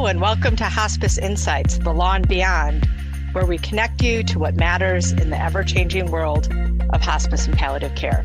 Hello, 0.00 0.08
and 0.08 0.22
welcome 0.22 0.56
to 0.56 0.64
Hospice 0.64 1.18
Insights, 1.18 1.76
the 1.76 1.92
law 1.92 2.14
and 2.14 2.26
beyond, 2.26 2.88
where 3.32 3.44
we 3.44 3.58
connect 3.58 4.02
you 4.02 4.22
to 4.22 4.38
what 4.38 4.56
matters 4.56 5.12
in 5.12 5.28
the 5.28 5.38
ever 5.38 5.62
changing 5.62 6.10
world 6.10 6.48
of 6.94 7.02
hospice 7.02 7.46
and 7.46 7.54
palliative 7.54 7.94
care. 7.96 8.24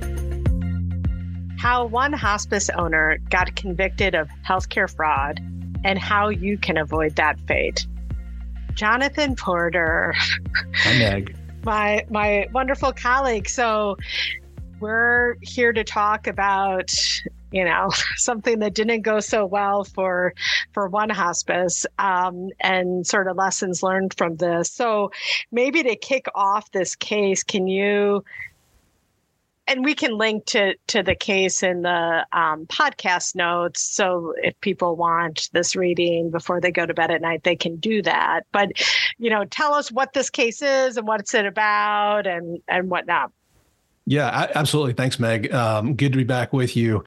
How 1.59 1.83
one 1.83 2.13
hospice 2.13 2.69
owner 2.69 3.17
got 3.29 3.57
convicted 3.57 4.15
of 4.15 4.29
healthcare 4.47 4.89
fraud 4.89 5.41
and 5.83 5.99
how 5.99 6.29
you 6.29 6.57
can 6.57 6.77
avoid 6.77 7.17
that 7.17 7.37
fate. 7.41 7.85
Jonathan 8.73 9.35
Porter. 9.35 10.13
Hi, 10.75 10.97
Meg. 10.97 11.35
my 11.65 12.05
my 12.09 12.47
wonderful 12.53 12.93
colleague. 12.93 13.49
So 13.49 13.97
we're 14.79 15.35
here 15.41 15.73
to 15.73 15.83
talk 15.83 16.27
about 16.27 16.89
you 17.55 17.63
know 17.63 17.89
something 18.17 18.59
that 18.59 18.75
didn't 18.75 19.01
go 19.01 19.19
so 19.21 19.45
well 19.45 19.85
for 19.85 20.33
for 20.73 20.89
one 20.89 21.09
hospice 21.09 21.85
um, 21.97 22.49
and 22.59 23.07
sort 23.07 23.27
of 23.27 23.37
lessons 23.37 23.81
learned 23.81 24.13
from 24.15 24.35
this. 24.35 24.71
So 24.71 25.11
maybe 25.51 25.81
to 25.83 25.95
kick 25.95 26.27
off 26.35 26.69
this 26.71 26.95
case 26.95 27.43
can 27.43 27.67
you 27.67 28.23
and 29.67 29.83
we 29.83 29.95
can 29.95 30.15
link 30.17 30.45
to 30.47 30.75
to 30.87 31.01
the 31.01 31.15
case 31.15 31.63
in 31.63 31.81
the 31.83 32.25
um, 32.33 32.65
podcast 32.67 33.35
notes. 33.35 33.81
So 33.81 34.33
if 34.37 34.59
people 34.59 34.97
want 34.97 35.49
this 35.53 35.77
reading 35.77 36.29
before 36.29 36.59
they 36.59 36.71
go 36.71 36.85
to 36.85 36.93
bed 36.93 37.09
at 37.09 37.21
night 37.21 37.43
they 37.43 37.55
can 37.55 37.77
do 37.77 38.01
that. 38.01 38.41
But 38.51 38.73
you 39.17 39.29
know 39.29 39.45
tell 39.45 39.73
us 39.73 39.89
what 39.91 40.11
this 40.11 40.29
case 40.29 40.61
is 40.61 40.97
and 40.97 41.07
what's 41.07 41.33
it 41.33 41.45
about 41.45 42.27
and 42.27 42.59
and 42.67 42.89
whatnot. 42.89 43.31
Yeah 44.05 44.51
absolutely. 44.53 44.93
Thanks 44.93 45.19
meg. 45.19 45.53
Um, 45.53 45.95
good 45.95 46.11
to 46.11 46.17
be 46.17 46.25
back 46.25 46.51
with 46.51 46.75
you 46.75 47.05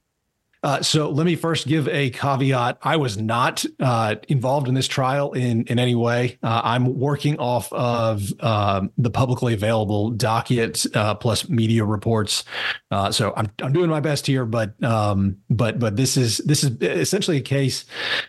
uh, 0.61 0.81
so 0.81 1.09
let 1.09 1.25
me 1.25 1.35
first 1.35 1.67
give 1.67 1.87
a 1.87 2.09
caveat. 2.09 2.77
I 2.81 2.97
was 2.97 3.17
not 3.17 3.63
uh, 3.79 4.15
involved 4.27 4.67
in 4.67 4.73
this 4.73 4.87
trial 4.87 5.31
in 5.31 5.63
in 5.63 5.79
any 5.79 5.95
way. 5.95 6.37
Uh, 6.43 6.61
I'm 6.63 6.99
working 6.99 7.39
off 7.39 7.71
of 7.71 8.33
um, 8.41 8.91
the 8.97 9.09
publicly 9.09 9.53
available 9.53 10.11
docket 10.11 10.85
uh, 10.93 11.15
plus 11.15 11.47
media 11.47 11.85
reports. 11.85 12.43
Uh, 12.91 13.09
so 13.11 13.33
I'm 13.37 13.49
I'm 13.61 13.71
doing 13.71 13.89
my 13.89 14.01
best 14.01 14.27
here, 14.27 14.45
but 14.45 14.81
um, 14.83 15.37
but 15.49 15.79
but 15.79 15.95
this 15.95 16.17
is 16.17 16.39
this 16.39 16.65
is 16.65 16.71
essentially 16.81 17.37
a 17.37 17.41
case 17.41 17.85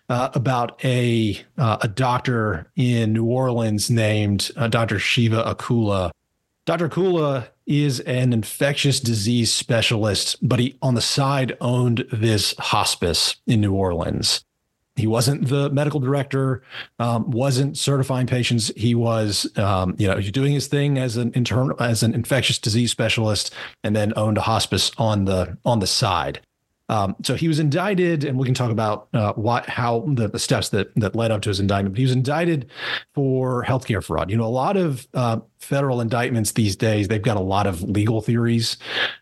uh, 0.08 0.30
about 0.34 0.84
a 0.84 1.40
a 1.58 1.88
doctor 1.88 2.70
in 2.76 3.12
New 3.12 3.24
Orleans 3.24 3.90
named 3.90 4.52
Dr. 4.70 4.98
Shiva 5.00 5.42
Akula. 5.42 6.10
Dr. 6.66 6.88
Akula 6.88 7.48
is 7.70 8.00
an 8.00 8.32
infectious 8.32 8.98
disease 8.98 9.52
specialist, 9.52 10.36
but 10.46 10.58
he 10.58 10.76
on 10.82 10.94
the 10.94 11.00
side 11.00 11.56
owned 11.60 12.04
this 12.12 12.54
hospice 12.58 13.36
in 13.46 13.60
New 13.60 13.74
Orleans. 13.74 14.44
He 14.96 15.06
wasn't 15.06 15.48
the 15.48 15.70
medical 15.70 16.00
director, 16.00 16.62
um, 16.98 17.30
wasn't 17.30 17.78
certifying 17.78 18.26
patients. 18.26 18.72
He 18.76 18.94
was, 18.94 19.50
um, 19.56 19.94
you 19.98 20.08
know, 20.08 20.18
he's 20.18 20.32
doing 20.32 20.52
his 20.52 20.66
thing 20.66 20.98
as 20.98 21.16
an 21.16 21.30
internal 21.34 21.80
as 21.80 22.02
an 22.02 22.12
infectious 22.12 22.58
disease 22.58 22.90
specialist, 22.90 23.54
and 23.84 23.94
then 23.94 24.12
owned 24.16 24.36
a 24.36 24.42
hospice 24.42 24.90
on 24.98 25.24
the 25.24 25.56
on 25.64 25.78
the 25.78 25.86
side. 25.86 26.40
Um, 26.90 27.14
so 27.22 27.36
he 27.36 27.46
was 27.46 27.60
indicted, 27.60 28.24
and 28.24 28.36
we 28.36 28.44
can 28.44 28.52
talk 28.52 28.72
about 28.72 29.06
uh, 29.14 29.32
what, 29.34 29.66
how 29.66 30.00
the, 30.08 30.28
the, 30.28 30.40
steps 30.40 30.70
that 30.70 30.92
that 30.96 31.14
led 31.14 31.30
up 31.30 31.40
to 31.42 31.48
his 31.48 31.60
indictment. 31.60 31.94
But 31.94 31.98
he 31.98 32.04
was 32.04 32.12
indicted 32.12 32.68
for 33.14 33.64
healthcare 33.64 34.02
fraud. 34.02 34.28
You 34.28 34.36
know, 34.36 34.44
a 34.44 34.46
lot 34.46 34.76
of 34.76 35.06
uh, 35.14 35.38
federal 35.60 36.00
indictments 36.00 36.52
these 36.52 36.74
days 36.74 37.06
they've 37.06 37.22
got 37.22 37.36
a 37.36 37.40
lot 37.40 37.68
of 37.68 37.80
legal 37.82 38.20
theories. 38.20 38.76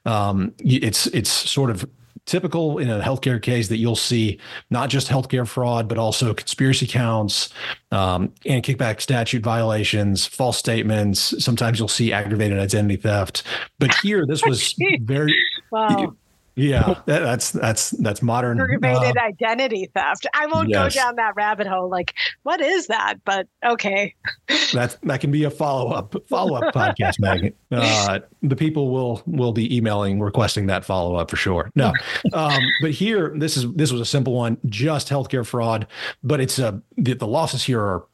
Um, 0.07 0.55
it's 0.59 1.09
it's 1.09 1.29
sort 1.29 1.69
of 1.69 1.87
typical 2.25 2.79
in 2.79 2.89
a 2.89 3.01
healthcare 3.01 3.41
case 3.41 3.69
that 3.69 3.77
you'll 3.77 3.97
see 3.97 4.39
not 4.71 4.89
just 4.89 5.09
healthcare 5.09 5.47
fraud, 5.47 5.89
but 5.89 5.99
also 5.99 6.33
conspiracy 6.33 6.87
counts 6.87 7.51
um, 7.91 8.33
and 8.47 8.63
kickback 8.63 9.03
statute 9.03 9.43
violations, 9.43 10.27
false 10.27 10.57
statements. 10.57 11.35
Sometimes 11.45 11.79
you'll 11.79 11.89
see 11.89 12.15
aggravated 12.15 12.59
identity 12.59 12.97
theft. 12.97 13.43
But 13.79 13.95
here, 13.97 14.25
this 14.27 14.43
was 14.45 14.75
very. 15.03 15.35
wow. 15.71 16.15
Yeah, 16.59 16.95
that, 17.07 17.21
that's 17.21 17.53
that's 17.53 17.91
that's 17.91 18.21
modern 18.21 18.61
aggravated 18.61 19.17
uh, 19.17 19.23
identity 19.23 19.89
theft. 19.95 20.27
I 20.35 20.47
won't 20.47 20.69
yes. 20.69 20.95
go 20.95 21.01
down 21.01 21.15
that 21.17 21.37
rabbit 21.37 21.69
hole. 21.69 21.89
Like, 21.89 22.15
what 22.43 22.61
is 22.61 22.89
that? 22.89 23.15
But 23.25 23.47
okay, 23.65 24.15
that 24.73 24.97
that 25.05 25.21
can 25.21 25.31
be 25.31 25.45
a 25.45 25.51
follow 25.51 25.93
up 25.93 26.17
follow 26.29 26.57
up 26.57 26.75
podcast, 26.75 27.21
Maggie. 27.21 27.55
Uh, 27.71 28.21
the 28.43 28.57
people 28.57 28.91
will 28.91 29.23
will 29.27 29.53
be 29.53 29.75
emailing 29.77 30.19
requesting 30.21 30.67
that 30.67 30.85
follow 30.85 31.15
up 31.15 31.31
for 31.31 31.37
sure. 31.37 31.71
No, 31.77 31.93
um, 32.33 32.61
but 32.83 32.91
here 32.91 33.33
this 33.37 33.57
is 33.57 33.73
this 33.75 33.93
was 33.93 34.01
a 34.01 34.07
simple 34.07 34.35
one, 34.35 34.59
just 34.67 35.09
healthcare 35.09 35.47
fraud. 35.47 35.87
But 36.25 36.41
it's 36.41 36.59
a 36.59 36.83
the, 36.97 37.15
the 37.15 37.29
losses 37.29 37.63
here 37.63 37.81
are 37.81 38.05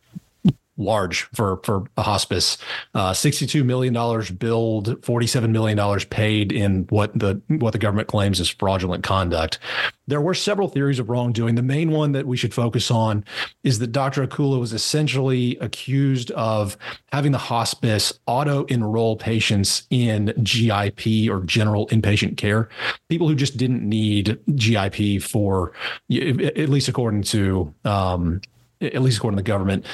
large 0.76 1.22
for 1.34 1.58
for 1.62 1.84
a 1.96 2.02
hospice. 2.02 2.58
Uh, 2.94 3.12
Sixty-two 3.12 3.64
million 3.64 3.94
dollars 3.94 4.30
billed, 4.30 5.04
forty-seven 5.04 5.52
million 5.52 5.76
dollars 5.76 6.04
paid 6.04 6.52
in 6.52 6.86
what 6.90 7.16
the 7.18 7.40
what 7.48 7.72
the 7.72 7.78
government 7.78 8.08
claims 8.08 8.40
is 8.40 8.48
fraudulent 8.48 9.04
conduct. 9.04 9.58
There 10.06 10.20
were 10.20 10.34
several 10.34 10.68
theories 10.68 10.98
of 10.98 11.08
wrongdoing. 11.08 11.54
The 11.54 11.62
main 11.62 11.90
one 11.90 12.12
that 12.12 12.26
we 12.26 12.36
should 12.36 12.52
focus 12.52 12.90
on 12.90 13.24
is 13.62 13.78
that 13.78 13.92
Dr. 13.92 14.26
Akula 14.26 14.60
was 14.60 14.72
essentially 14.72 15.56
accused 15.58 16.30
of 16.32 16.76
having 17.10 17.32
the 17.32 17.38
hospice 17.38 18.12
auto 18.26 18.64
enroll 18.64 19.16
patients 19.16 19.84
in 19.88 20.26
GIP 20.42 21.30
or 21.30 21.40
general 21.44 21.86
inpatient 21.88 22.36
care, 22.36 22.68
people 23.08 23.28
who 23.28 23.34
just 23.34 23.56
didn't 23.56 23.82
need 23.88 24.38
GIP 24.54 25.22
for, 25.22 25.72
at 26.12 26.68
least 26.68 26.88
according 26.88 27.22
to 27.22 27.72
um, 27.84 28.42
at 28.80 29.00
least 29.00 29.16
according 29.16 29.36
to 29.38 29.42
the 29.42 29.46
government 29.46 29.86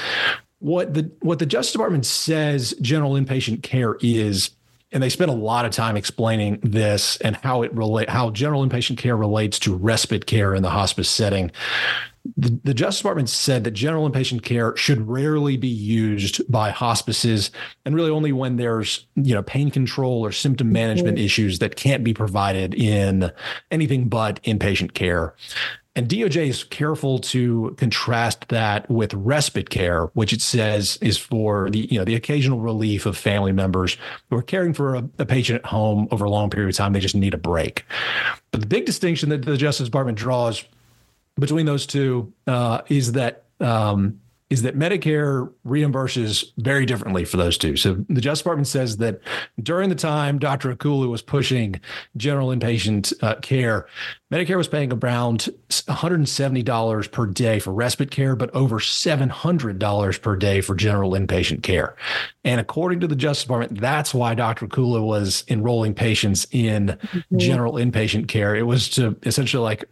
what 0.60 0.94
the 0.94 1.10
what 1.21 1.38
the 1.38 1.47
Justice 1.47 1.72
Department 1.72 2.06
says 2.06 2.75
general 2.81 3.12
inpatient 3.12 3.62
care 3.62 3.97
is, 4.00 4.50
and 4.93 5.03
they 5.03 5.09
spend 5.09 5.31
a 5.31 5.34
lot 5.34 5.65
of 5.65 5.72
time 5.72 5.97
explaining 5.97 6.60
this 6.62 7.16
and 7.19 7.34
how 7.37 7.62
it 7.62 7.75
relate 7.75 8.09
how 8.09 8.31
general 8.31 8.66
inpatient 8.66 8.99
care 8.99 9.16
relates 9.16 9.59
to 9.60 9.75
respite 9.75 10.26
care 10.26 10.54
in 10.54 10.62
the 10.62 10.70
hospice 10.70 11.09
setting. 11.09 11.50
The, 12.37 12.60
the, 12.65 12.75
Justice 12.75 13.00
Department 13.00 13.31
said 13.31 13.65
that 13.65 13.70
general 13.70 14.09
inpatient 14.09 14.43
care 14.43 14.76
should 14.76 15.09
rarely 15.09 15.56
be 15.56 15.69
used 15.69 16.43
by 16.53 16.70
hospices, 16.70 17.50
and 17.87 17.94
really 17.94 18.10
only 18.10 18.31
when 18.31 18.56
there's 18.56 19.06
you 19.16 19.34
know 19.34 19.43
pain 19.43 19.70
control 19.70 20.22
or 20.22 20.31
symptom 20.31 20.70
management 20.70 21.16
mm-hmm. 21.16 21.25
issues 21.25 21.60
that 21.60 21.76
can't 21.76 22.04
be 22.04 22.12
provided 22.12 22.75
in 22.75 23.32
anything 23.70 24.10
but 24.10 24.43
inpatient 24.43 24.93
care. 24.93 25.34
And 26.00 26.09
DOJ 26.09 26.49
is 26.49 26.65
careful 26.65 27.19
to 27.19 27.75
contrast 27.77 28.49
that 28.49 28.91
with 28.91 29.12
respite 29.12 29.69
care, 29.69 30.06
which 30.15 30.33
it 30.33 30.41
says 30.41 30.97
is 31.03 31.19
for 31.19 31.69
the 31.69 31.81
you 31.91 31.99
know 31.99 32.06
the 32.06 32.15
occasional 32.15 32.59
relief 32.59 33.05
of 33.05 33.19
family 33.19 33.53
members 33.53 33.99
who 34.31 34.37
are 34.38 34.43
caring 34.43 34.72
for 34.72 34.94
a, 34.94 35.06
a 35.19 35.27
patient 35.27 35.59
at 35.59 35.66
home 35.66 36.09
over 36.11 36.25
a 36.25 36.31
long 36.31 36.49
period 36.49 36.71
of 36.71 36.75
time. 36.75 36.94
They 36.94 37.00
just 37.00 37.15
need 37.15 37.34
a 37.34 37.37
break. 37.37 37.84
But 38.50 38.62
the 38.62 38.66
big 38.66 38.87
distinction 38.87 39.28
that 39.28 39.44
the 39.44 39.59
Justice 39.59 39.88
Department 39.88 40.16
draws 40.16 40.65
between 41.38 41.66
those 41.66 41.84
two 41.84 42.32
uh, 42.47 42.81
is 42.88 43.12
that 43.12 43.44
um, 43.61 44.22
is 44.50 44.62
that 44.62 44.77
Medicare 44.77 45.50
reimburses 45.65 46.44
very 46.59 46.84
differently 46.84 47.25
for 47.25 47.37
those 47.37 47.56
two. 47.56 47.77
So 47.77 48.05
the 48.09 48.21
Justice 48.21 48.43
Department 48.43 48.66
says 48.66 48.97
that 48.97 49.21
during 49.62 49.88
the 49.88 49.94
time 49.94 50.41
Dr. 50.41 50.75
Akula 50.75 51.09
was 51.09 51.22
pushing 51.22 51.81
general 52.16 52.49
inpatient 52.49 53.12
uh, 53.22 53.37
care, 53.37 53.87
Medicare 54.33 54.56
was 54.56 54.66
paying 54.66 54.93
around 54.93 55.49
$170 55.69 57.12
per 57.12 57.27
day 57.27 57.61
for 57.61 57.72
respite 57.72 58.11
care, 58.11 58.34
but 58.34 58.53
over 58.53 58.81
$700 58.81 60.22
per 60.22 60.37
day 60.37 60.61
for 60.61 60.75
general 60.75 61.12
inpatient 61.12 61.62
care. 61.62 61.94
And 62.44 62.61
according 62.61 62.99
to 63.00 63.06
the 63.06 63.17
Justice 63.17 63.44
Department, 63.44 63.81
that's 63.81 64.12
why 64.12 64.34
Dr. 64.34 64.67
Akula 64.67 65.05
was 65.05 65.44
enrolling 65.47 65.94
patients 65.94 66.49
in 66.50 66.87
mm-hmm. 66.87 67.38
general 67.38 67.75
inpatient 67.75 68.27
care. 68.27 68.56
It 68.56 68.67
was 68.67 68.88
to 68.91 69.17
essentially 69.22 69.62
like 69.62 69.85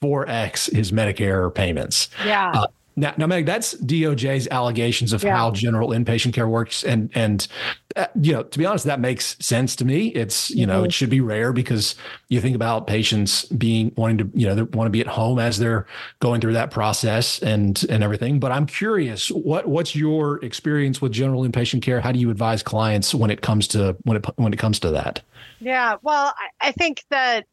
4x 0.00 0.72
his 0.72 0.92
Medicare 0.92 1.52
payments. 1.52 2.10
Yeah. 2.24 2.52
Uh, 2.54 2.66
now, 2.96 3.12
now, 3.16 3.26
Meg, 3.26 3.44
that's 3.44 3.74
DOJ's 3.74 4.46
allegations 4.48 5.12
of 5.12 5.24
yeah. 5.24 5.36
how 5.36 5.50
general 5.50 5.88
inpatient 5.88 6.32
care 6.32 6.46
works, 6.46 6.84
and 6.84 7.10
and 7.14 7.48
uh, 7.96 8.06
you 8.20 8.32
know, 8.32 8.44
to 8.44 8.58
be 8.58 8.64
honest, 8.64 8.84
that 8.84 9.00
makes 9.00 9.36
sense 9.44 9.74
to 9.76 9.84
me. 9.84 10.08
It's 10.08 10.50
you 10.50 10.58
mm-hmm. 10.58 10.70
know, 10.70 10.84
it 10.84 10.92
should 10.92 11.10
be 11.10 11.20
rare 11.20 11.52
because 11.52 11.96
you 12.28 12.40
think 12.40 12.54
about 12.54 12.86
patients 12.86 13.46
being 13.46 13.92
wanting 13.96 14.18
to 14.18 14.30
you 14.34 14.46
know 14.46 14.54
they 14.54 14.62
want 14.62 14.86
to 14.86 14.90
be 14.90 15.00
at 15.00 15.08
home 15.08 15.40
as 15.40 15.58
they're 15.58 15.86
going 16.20 16.40
through 16.40 16.52
that 16.52 16.70
process 16.70 17.40
and 17.40 17.84
and 17.90 18.04
everything. 18.04 18.38
But 18.38 18.52
I'm 18.52 18.66
curious, 18.66 19.28
what 19.28 19.66
what's 19.66 19.96
your 19.96 20.44
experience 20.44 21.02
with 21.02 21.10
general 21.10 21.42
inpatient 21.42 21.82
care? 21.82 22.00
How 22.00 22.12
do 22.12 22.20
you 22.20 22.30
advise 22.30 22.62
clients 22.62 23.12
when 23.12 23.30
it 23.30 23.40
comes 23.40 23.66
to 23.68 23.96
when 24.04 24.18
it 24.18 24.26
when 24.36 24.52
it 24.52 24.58
comes 24.58 24.78
to 24.80 24.90
that? 24.92 25.20
Yeah, 25.58 25.96
well, 26.02 26.32
I, 26.60 26.68
I 26.68 26.72
think 26.72 27.04
that 27.10 27.46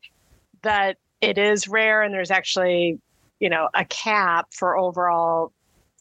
that 0.61 0.97
it 1.19 1.39
is 1.39 1.67
rare, 1.67 2.03
and 2.03 2.13
there's 2.13 2.31
actually 2.31 2.99
you 3.41 3.49
know, 3.49 3.67
a 3.73 3.83
cap 3.83 4.53
for 4.53 4.77
overall 4.77 5.51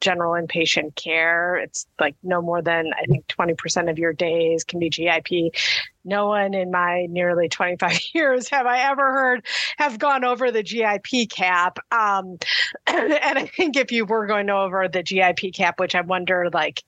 general 0.01 0.33
inpatient 0.33 0.95
care. 0.95 1.57
It's 1.57 1.87
like 1.99 2.15
no 2.23 2.41
more 2.41 2.63
than, 2.63 2.93
I 2.99 3.07
think, 3.07 3.27
20% 3.27 3.91
of 3.91 3.99
your 3.99 4.13
days 4.13 4.63
can 4.63 4.79
be 4.79 4.91
GIP. 4.91 5.55
No 6.05 6.29
one 6.29 6.55
in 6.55 6.71
my 6.71 7.07
nearly 7.09 7.49
25 7.49 7.99
years 8.15 8.49
have 8.51 8.67
I 8.67 8.91
ever 8.91 9.13
heard 9.13 9.47
have 9.79 9.99
gone 9.99 10.25
over 10.25 10.51
the 10.51 10.63
GIP 10.63 11.31
cap. 11.31 11.79
Um, 11.91 12.39
and 12.87 13.39
I 13.39 13.47
think 13.47 13.77
if 13.77 13.91
you 13.91 14.05
were 14.05 14.27
going 14.27 14.51
over 14.51 14.87
the 14.87 15.03
GIP 15.03 15.55
cap, 15.55 15.81
which 15.81 15.95
I 15.95 16.03
wonder, 16.03 16.51
like, 16.53 16.83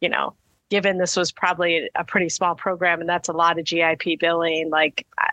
you 0.00 0.08
know, 0.08 0.34
given 0.68 0.98
this 0.98 1.16
was 1.16 1.30
probably 1.30 1.90
a 1.94 2.04
pretty 2.04 2.28
small 2.28 2.56
program 2.56 3.00
and 3.00 3.08
that's 3.08 3.28
a 3.28 3.32
lot 3.32 3.58
of 3.58 3.64
GIP 3.64 4.18
billing, 4.18 4.68
like, 4.70 5.06
I, 5.18 5.30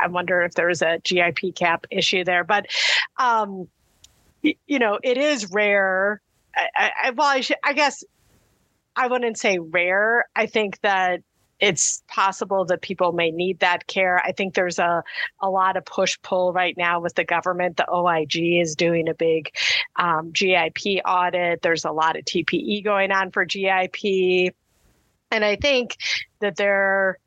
I 0.00 0.08
wonder 0.08 0.42
if 0.42 0.54
there's 0.54 0.82
a 0.82 0.98
GIP 1.04 1.54
cap 1.54 1.86
issue 1.90 2.24
there. 2.24 2.44
But, 2.44 2.66
um, 3.16 3.68
you 4.42 4.78
know, 4.78 4.98
it 5.02 5.18
is 5.18 5.50
rare 5.50 6.20
I, 6.74 6.90
I, 7.04 7.10
well, 7.10 7.28
I, 7.28 7.40
should, 7.40 7.56
I 7.62 7.72
guess 7.72 8.04
I 8.96 9.06
wouldn't 9.06 9.38
say 9.38 9.58
rare. 9.58 10.26
I 10.34 10.46
think 10.46 10.80
that 10.80 11.20
it's 11.60 12.02
possible 12.06 12.64
that 12.66 12.82
people 12.82 13.12
may 13.12 13.30
need 13.30 13.60
that 13.60 13.86
care. 13.86 14.18
I 14.24 14.32
think 14.32 14.54
there's 14.54 14.78
a, 14.78 15.02
a 15.42 15.50
lot 15.50 15.76
of 15.76 15.84
push 15.84 16.16
pull 16.22 16.52
right 16.52 16.76
now 16.76 17.00
with 17.00 17.14
the 17.14 17.24
government. 17.24 17.76
The 17.76 17.90
OIG 17.92 18.60
is 18.60 18.76
doing 18.76 19.08
a 19.08 19.14
big 19.14 19.50
um, 19.96 20.30
GIP 20.32 21.02
audit. 21.04 21.62
There's 21.62 21.84
a 21.84 21.90
lot 21.90 22.16
of 22.16 22.24
TPE 22.24 22.84
going 22.84 23.10
on 23.10 23.32
for 23.32 23.44
GIP. 23.44 24.54
And 25.30 25.44
I 25.44 25.56
think 25.56 25.96
that 26.40 26.56
there 26.56 27.18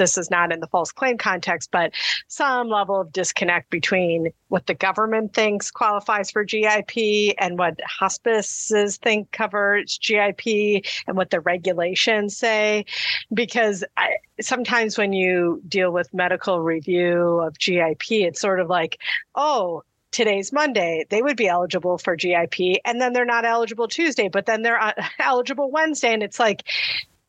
this 0.00 0.16
is 0.16 0.30
not 0.30 0.50
in 0.50 0.60
the 0.60 0.66
false 0.66 0.92
claim 0.92 1.18
context, 1.18 1.70
but 1.70 1.92
some 2.26 2.68
level 2.68 3.02
of 3.02 3.12
disconnect 3.12 3.68
between 3.68 4.32
what 4.48 4.66
the 4.66 4.72
government 4.72 5.34
thinks 5.34 5.70
qualifies 5.70 6.30
for 6.30 6.42
GIP 6.42 7.34
and 7.38 7.58
what 7.58 7.78
hospices 7.82 8.96
think 8.96 9.30
covers 9.30 9.98
GIP 9.98 10.84
and 11.06 11.18
what 11.18 11.28
the 11.28 11.40
regulations 11.40 12.34
say. 12.34 12.86
Because 13.32 13.84
I, 13.98 14.16
sometimes 14.40 14.96
when 14.96 15.12
you 15.12 15.62
deal 15.68 15.92
with 15.92 16.14
medical 16.14 16.60
review 16.60 17.40
of 17.40 17.58
GIP, 17.58 18.10
it's 18.10 18.40
sort 18.40 18.58
of 18.58 18.70
like, 18.70 18.98
oh, 19.34 19.82
today's 20.12 20.50
Monday, 20.50 21.04
they 21.10 21.20
would 21.20 21.36
be 21.36 21.46
eligible 21.46 21.98
for 21.98 22.16
GIP, 22.16 22.80
and 22.86 23.00
then 23.00 23.12
they're 23.12 23.26
not 23.26 23.44
eligible 23.44 23.86
Tuesday, 23.86 24.28
but 24.28 24.46
then 24.46 24.62
they're 24.62 24.80
uh, 24.80 24.92
eligible 25.18 25.70
Wednesday. 25.70 26.14
And 26.14 26.22
it's 26.22 26.40
like, 26.40 26.64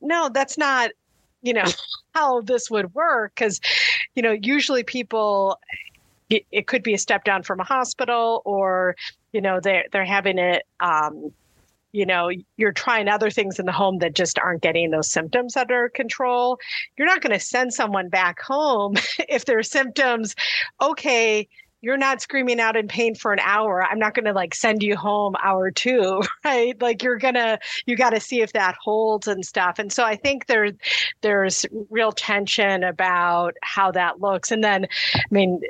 no, 0.02 0.30
that's 0.34 0.58
not 0.58 0.92
you 1.42 1.54
know 1.54 1.66
how 2.16 2.42
this 2.42 2.70
would 2.70 2.94
work 2.94 3.34
because 3.36 3.60
you 4.16 4.22
know 4.22 4.32
usually 4.32 4.84
people 4.84 5.58
it, 6.30 6.46
it, 6.52 6.68
could 6.68 6.82
be 6.82 6.94
a 6.94 6.98
step 6.98 7.26
down 7.26 7.44
from 7.44 7.60
a 7.60 7.64
hospital 7.64 8.42
or 8.46 8.96
you 9.34 9.42
know 9.42 9.60
they're 9.60 9.86
they're 9.92 10.06
having 10.06 10.38
it 10.38 10.64
um, 10.80 11.32
you 11.92 12.06
know 12.06 12.30
you're 12.58 12.72
trying 12.72 13.08
other 13.08 13.30
things 13.30 13.60
in 13.60 13.66
the 13.66 13.72
home 13.72 14.00
that 14.00 14.16
just 14.16 14.40
aren't 14.40 14.62
getting 14.62 14.92
those 14.92 15.12
symptoms 15.12 15.58
under 15.58 15.90
control. 15.90 16.58
You're 16.98 17.08
not 17.08 17.22
going 17.22 17.38
to 17.38 17.46
send 17.46 17.74
someone 17.74 18.10
back 18.10 18.42
home 18.42 18.96
if 19.30 19.46
their 19.46 19.64
symptoms 19.64 20.36
okay 20.82 21.48
you're 21.82 21.98
not 21.98 22.22
screaming 22.22 22.60
out 22.60 22.78
in 22.78 22.88
pain 22.88 23.16
for 23.16 23.34
an 23.34 23.40
hour. 23.40 23.84
I'm 23.84 24.00
not 24.00 24.14
going 24.14 24.26
to 24.26 24.34
like 24.34 24.54
send 24.54 24.84
you 24.84 24.96
home 24.96 25.36
hour 25.44 25.72
two 25.72 26.22
right? 26.46 26.80
Like 26.80 27.04
you're 27.04 27.18
gonna 27.18 27.60
you 27.86 27.98
got 27.98 28.12
to 28.12 28.20
see 28.20 28.42
if 28.42 28.54
that 28.54 28.76
holds 28.80 29.28
and 29.28 29.46
stuff. 29.46 29.80
And 29.80 29.92
so 29.92 30.04
i 30.04 30.16
think 30.16 30.46
there 30.46 30.72
there's 31.22 31.66
real 31.90 32.12
tension 32.12 32.84
about 32.84 33.56
how 33.64 33.92
that 33.92 34.22
looks. 34.22 34.52
And 34.52 34.64
then 34.64 34.88
i 35.16 35.22
mean 35.32 35.62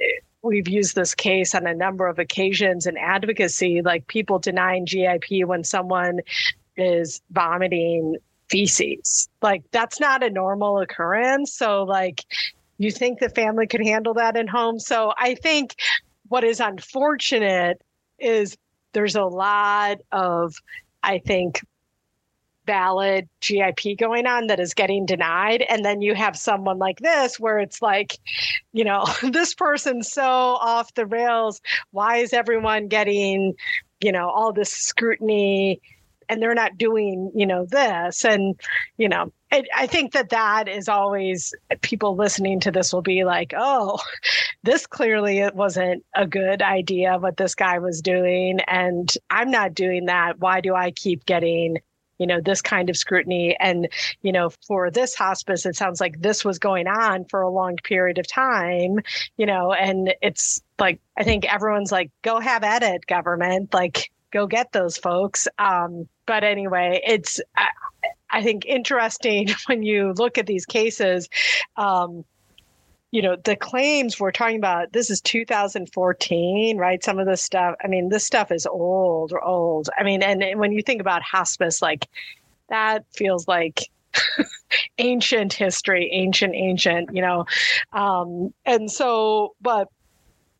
we've 0.44 0.68
used 0.68 0.96
this 0.96 1.14
case 1.14 1.54
on 1.54 1.68
a 1.68 1.74
number 1.74 2.08
of 2.08 2.18
occasions 2.18 2.88
in 2.88 2.98
advocacy 2.98 3.82
like 3.84 4.08
people 4.08 4.40
denying 4.40 4.86
gip 4.86 5.24
when 5.46 5.64
someone 5.64 6.20
is 6.78 7.22
vomiting 7.32 8.16
feces. 8.50 9.30
Like 9.42 9.64
that's 9.72 10.00
not 10.00 10.24
a 10.24 10.30
normal 10.30 10.80
occurrence. 10.80 11.54
So 11.54 11.84
like 11.84 12.26
you 12.82 12.92
think 12.92 13.20
the 13.20 13.30
family 13.30 13.68
could 13.68 13.86
handle 13.86 14.16
that 14.16 14.36
in 14.36 14.48
home. 14.48 14.80
So 14.80 15.14
I 15.18 15.36
think 15.36 15.76
what 16.28 16.44
is 16.44 16.60
unfortunate 16.60 17.82
is 18.20 18.58
there's 18.94 19.16
a 19.16 19.24
lot 19.24 19.98
of, 20.12 20.56
I 21.04 21.20
think, 21.20 21.62
valid 22.66 23.28
GIP 23.42 23.98
going 23.98 24.26
on 24.26 24.48
that 24.48 24.60
is 24.60 24.74
getting 24.74 25.06
denied. 25.06 25.64
And 25.68 25.84
then 25.84 26.02
you 26.02 26.16
have 26.16 26.36
someone 26.36 26.78
like 26.78 27.00
this 27.00 27.40
where 27.40 27.60
it's 27.60 27.82
like, 27.82 28.18
you 28.72 28.84
know, 28.84 29.06
this 29.32 29.54
person's 29.54 30.12
so 30.12 30.24
off 30.24 30.94
the 30.94 31.06
rails. 31.06 31.62
Why 31.92 32.18
is 32.18 32.34
everyone 32.34 32.88
getting, 32.88 33.54
you 34.00 34.12
know, 34.12 34.30
all 34.30 34.54
this 34.54 34.72
scrutiny? 34.72 35.82
And 36.32 36.42
they're 36.42 36.56
not 36.56 36.78
doing 36.78 37.32
you 37.36 37.46
know 37.46 37.66
this. 37.66 38.26
And 38.26 38.60
you 38.98 39.10
know 39.10 39.32
it, 39.52 39.68
i 39.76 39.86
think 39.86 40.14
that 40.14 40.30
that 40.30 40.70
is 40.70 40.88
always 40.88 41.54
people 41.82 42.16
listening 42.16 42.62
to 42.62 42.72
this 42.72 42.94
will 42.94 43.02
be 43.02 43.26
like 43.26 43.54
oh 43.56 44.00
this 44.64 44.88
clearly 44.88 45.40
it 45.40 45.54
wasn't 45.54 46.04
a 46.16 46.26
good 46.26 46.62
idea 46.62 47.18
what 47.18 47.38
this 47.38 47.54
guy 47.54 47.80
was 47.80 48.02
doing. 48.02 48.60
And 48.68 49.14
i'm 49.30 49.52
not 49.52 49.76
doing 49.76 50.06
that. 50.06 50.40
Why 50.40 50.62
do 50.62 50.74
i 50.74 50.92
keep 50.92 51.26
getting 51.26 51.78
you 52.18 52.28
know 52.28 52.40
this 52.40 52.62
kind 52.62 52.90
of 52.90 52.96
scrutiny? 52.96 53.58
And 53.60 53.90
you 54.22 54.32
know 54.32 54.52
for 54.68 54.90
this 54.90 55.14
hospice 55.16 55.66
it 55.66 55.76
sounds 55.76 56.00
like 56.00 56.22
this 56.22 56.46
was 56.46 56.60
going 56.60 56.88
on 56.88 57.26
for 57.26 57.42
a 57.42 57.50
long 57.50 57.76
period 57.84 58.20
of 58.20 58.28
time 58.28 59.00
you 59.38 59.46
know 59.46 59.74
and 59.74 60.14
it's 60.22 60.62
like 60.80 61.00
i 61.18 61.24
think 61.24 61.52
everyone's 61.52 61.92
like 61.92 62.12
go 62.22 62.40
have 62.40 62.64
at 62.64 62.84
it 62.84 63.06
government. 63.06 63.74
Like 63.74 64.12
go 64.32 64.48
get 64.48 64.72
those 64.72 64.98
folks. 64.98 65.48
Um, 65.60 66.08
but 66.32 66.46
anyway, 66.46 67.02
it's 67.06 67.42
I, 67.58 67.68
I, 68.30 68.42
think 68.42 68.66
interesting 68.66 69.50
when 69.66 69.84
you 69.84 70.14
look 70.14 70.38
at 70.38 70.46
these 70.46 70.66
cases. 70.66 71.28
Um, 71.76 72.24
you 73.12 73.22
know 73.22 73.36
the 73.36 73.58
claims 73.58 74.18
we're 74.18 74.32
talking 74.32 74.56
about 74.56 74.94
this 74.94 75.10
is 75.10 75.20
2014 75.20 76.78
right? 76.78 77.04
Some 77.04 77.20
of 77.20 77.28
this 77.28 77.42
stuff 77.42 77.76
i 77.84 77.88
mean 77.90 78.08
this 78.08 78.26
stuff 78.26 78.50
is 78.54 78.66
old 78.66 79.34
old. 79.44 79.90
I 80.00 80.04
mean 80.04 80.24
and, 80.24 80.42
and 80.42 80.62
when 80.62 80.72
you 80.72 80.82
think 80.82 81.02
about 81.02 81.22
hospice 81.22 81.82
like 81.82 82.08
that 82.70 83.04
feels 83.14 83.50
like 83.50 83.90
ancient 84.98 85.52
history 85.52 86.10
ancient 86.14 86.56
ancient 86.56 87.10
you 87.14 87.22
know? 87.22 87.46
Um 87.92 88.54
and 88.66 88.90
so 88.90 89.56
but 89.60 89.90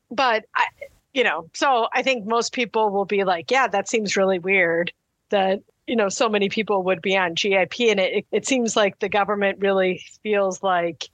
but 0.10 0.44
I, 0.54 0.66
you 1.14 1.24
know 1.24 1.50
so 1.54 1.88
i 1.94 2.02
think 2.02 2.26
most 2.26 2.52
people 2.52 2.90
will 2.90 3.06
be 3.06 3.24
like 3.24 3.50
yeah 3.50 3.70
that 3.70 3.88
seems 3.88 4.18
really 4.18 4.40
weird 4.40 4.92
that 5.32 5.62
you 5.88 5.96
know 5.96 6.10
so 6.10 6.30
many 6.30 6.48
people 6.48 6.84
would 6.84 7.02
be 7.02 7.18
on 7.18 7.34
GIP, 7.34 7.80
and 7.82 8.00
it 8.00 8.26
it 8.32 8.46
seems 8.46 8.76
like 8.76 9.00
the 9.00 9.10
government 9.10 9.60
really 9.60 10.04
feels 10.24 10.62
like 10.64 11.10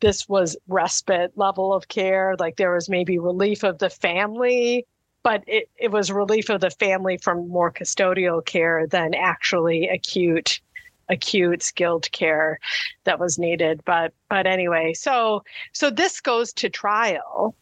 this 0.00 0.28
was 0.28 0.56
respite 0.68 1.32
level 1.36 1.72
of 1.72 1.88
care, 1.88 2.36
like 2.38 2.56
there 2.56 2.74
was 2.74 2.88
maybe 2.88 3.18
relief 3.18 3.64
of 3.64 3.78
the 3.78 3.90
family, 3.90 4.86
but 5.22 5.42
it, 5.46 5.68
it 5.76 5.90
was 5.90 6.12
relief 6.12 6.48
of 6.50 6.60
the 6.60 6.70
family 6.70 7.18
from 7.18 7.48
more 7.48 7.72
custodial 7.72 8.44
care 8.44 8.86
than 8.86 9.14
actually 9.14 9.88
acute 9.88 10.60
acute 11.10 11.62
skilled 11.62 12.10
care 12.12 12.58
that 13.04 13.18
was 13.18 13.38
needed. 13.38 13.80
But 13.84 14.12
but 14.28 14.46
anyway 14.46 14.92
so 14.92 15.42
so 15.72 15.90
this 15.90 16.20
goes 16.20 16.52
to 16.54 16.68
trial 16.68 17.54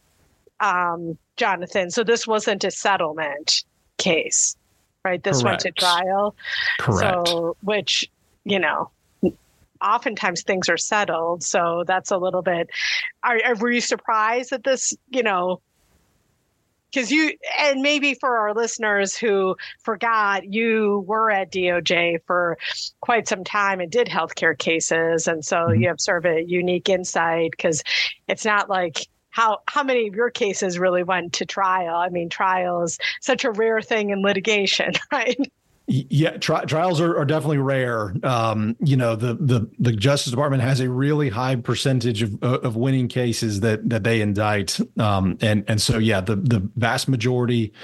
um 0.60 1.16
jonathan. 1.36 1.90
So 1.90 2.02
this 2.02 2.26
wasn't 2.26 2.64
a 2.64 2.70
settlement 2.70 3.64
case 3.98 4.56
right? 5.06 5.22
This 5.22 5.42
Correct. 5.42 5.64
went 5.64 5.76
to 5.76 5.80
trial. 5.80 6.36
Correct. 6.78 7.28
So, 7.28 7.56
which, 7.62 8.10
you 8.44 8.58
know, 8.58 8.90
oftentimes 9.80 10.42
things 10.42 10.68
are 10.68 10.76
settled. 10.76 11.44
So 11.44 11.84
that's 11.86 12.10
a 12.10 12.18
little 12.18 12.42
bit. 12.42 12.68
Are, 13.22 13.38
are 13.44 13.54
were 13.54 13.70
you 13.70 13.80
surprised 13.80 14.50
that 14.50 14.64
this, 14.64 14.94
you 15.10 15.22
know, 15.22 15.60
because 16.90 17.12
you 17.12 17.32
and 17.58 17.82
maybe 17.82 18.14
for 18.14 18.38
our 18.38 18.54
listeners 18.54 19.16
who 19.16 19.56
forgot 19.80 20.52
you 20.52 21.04
were 21.06 21.30
at 21.30 21.52
DOJ 21.52 22.18
for 22.26 22.56
quite 23.00 23.28
some 23.28 23.44
time 23.44 23.80
and 23.80 23.90
did 23.90 24.06
healthcare 24.06 24.56
cases 24.56 25.26
and 25.26 25.44
so 25.44 25.56
mm-hmm. 25.56 25.82
you 25.82 25.88
have 25.88 26.00
sort 26.00 26.24
of 26.24 26.32
a 26.32 26.42
unique 26.46 26.88
insight 26.88 27.50
because 27.50 27.82
it's 28.28 28.44
not 28.44 28.70
like 28.70 29.08
how 29.36 29.58
how 29.66 29.82
many 29.82 30.08
of 30.08 30.14
your 30.14 30.30
cases 30.30 30.78
really 30.78 31.02
went 31.02 31.34
to 31.34 31.44
trial? 31.44 31.96
I 31.96 32.08
mean, 32.08 32.30
trial 32.30 32.82
is 32.82 32.98
such 33.20 33.44
a 33.44 33.50
rare 33.50 33.82
thing 33.82 34.08
in 34.08 34.22
litigation, 34.22 34.92
right? 35.12 35.38
Yeah, 35.88 36.38
tri- 36.38 36.64
trials 36.64 37.00
are, 37.00 37.16
are 37.16 37.26
definitely 37.26 37.58
rare. 37.58 38.14
Um, 38.24 38.76
you 38.80 38.96
know, 38.96 39.14
the 39.14 39.34
the 39.34 39.70
the 39.78 39.92
Justice 39.92 40.30
Department 40.30 40.62
has 40.62 40.80
a 40.80 40.88
really 40.88 41.28
high 41.28 41.54
percentage 41.56 42.22
of 42.22 42.42
of 42.42 42.76
winning 42.76 43.08
cases 43.08 43.60
that 43.60 43.86
that 43.90 44.04
they 44.04 44.22
indict, 44.22 44.80
um, 44.98 45.36
and 45.42 45.64
and 45.68 45.82
so 45.82 45.98
yeah, 45.98 46.22
the 46.22 46.36
the 46.36 46.66
vast 46.74 47.06
majority 47.06 47.74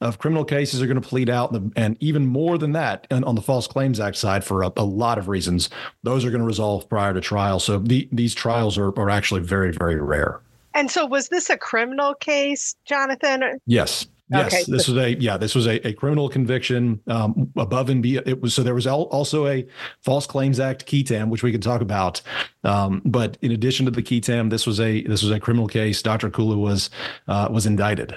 of 0.00 0.18
criminal 0.18 0.46
cases 0.46 0.80
are 0.80 0.86
going 0.86 1.00
to 1.00 1.06
plead 1.06 1.28
out, 1.28 1.54
and 1.76 1.98
even 2.00 2.26
more 2.26 2.56
than 2.56 2.72
that 2.72 3.06
on 3.10 3.34
the 3.34 3.42
False 3.42 3.66
Claims 3.66 4.00
Act 4.00 4.16
side 4.16 4.44
for 4.44 4.62
a, 4.62 4.72
a 4.78 4.84
lot 4.84 5.18
of 5.18 5.28
reasons. 5.28 5.68
Those 6.04 6.24
are 6.24 6.30
going 6.30 6.40
to 6.40 6.46
resolve 6.46 6.88
prior 6.88 7.12
to 7.12 7.20
trial. 7.20 7.60
So 7.60 7.78
the, 7.78 8.08
these 8.10 8.34
trials 8.34 8.78
are 8.78 8.98
are 8.98 9.10
actually 9.10 9.42
very 9.42 9.72
very 9.72 10.00
rare. 10.00 10.40
And 10.74 10.90
so, 10.90 11.06
was 11.06 11.28
this 11.28 11.50
a 11.50 11.56
criminal 11.56 12.14
case, 12.14 12.74
Jonathan? 12.84 13.58
Yes. 13.66 14.06
Yes, 14.30 14.46
Okay. 14.54 14.64
this 14.66 14.88
was 14.88 14.96
a 14.96 15.14
yeah, 15.20 15.36
this 15.36 15.54
was 15.54 15.66
a, 15.66 15.86
a 15.86 15.92
criminal 15.92 16.28
conviction 16.30 17.00
um, 17.06 17.50
above 17.56 17.90
and 17.90 18.02
beyond. 18.02 18.26
It 18.26 18.40
was 18.40 18.54
so 18.54 18.62
there 18.62 18.74
was 18.74 18.86
al- 18.86 19.02
also 19.04 19.46
a 19.46 19.66
False 20.00 20.26
Claims 20.26 20.58
Act 20.58 20.86
qui 20.86 21.02
tam, 21.02 21.28
which 21.28 21.42
we 21.42 21.52
can 21.52 21.60
talk 21.60 21.82
about. 21.82 22.22
Um, 22.64 23.02
but 23.04 23.36
in 23.42 23.52
addition 23.52 23.84
to 23.84 23.90
the 23.90 24.02
qui 24.02 24.22
tam, 24.22 24.48
this 24.48 24.66
was 24.66 24.80
a 24.80 25.02
this 25.02 25.22
was 25.22 25.30
a 25.32 25.38
criminal 25.38 25.68
case. 25.68 26.00
Dr. 26.00 26.30
Akula 26.30 26.56
was 26.56 26.88
uh, 27.28 27.48
was 27.50 27.66
indicted. 27.66 28.16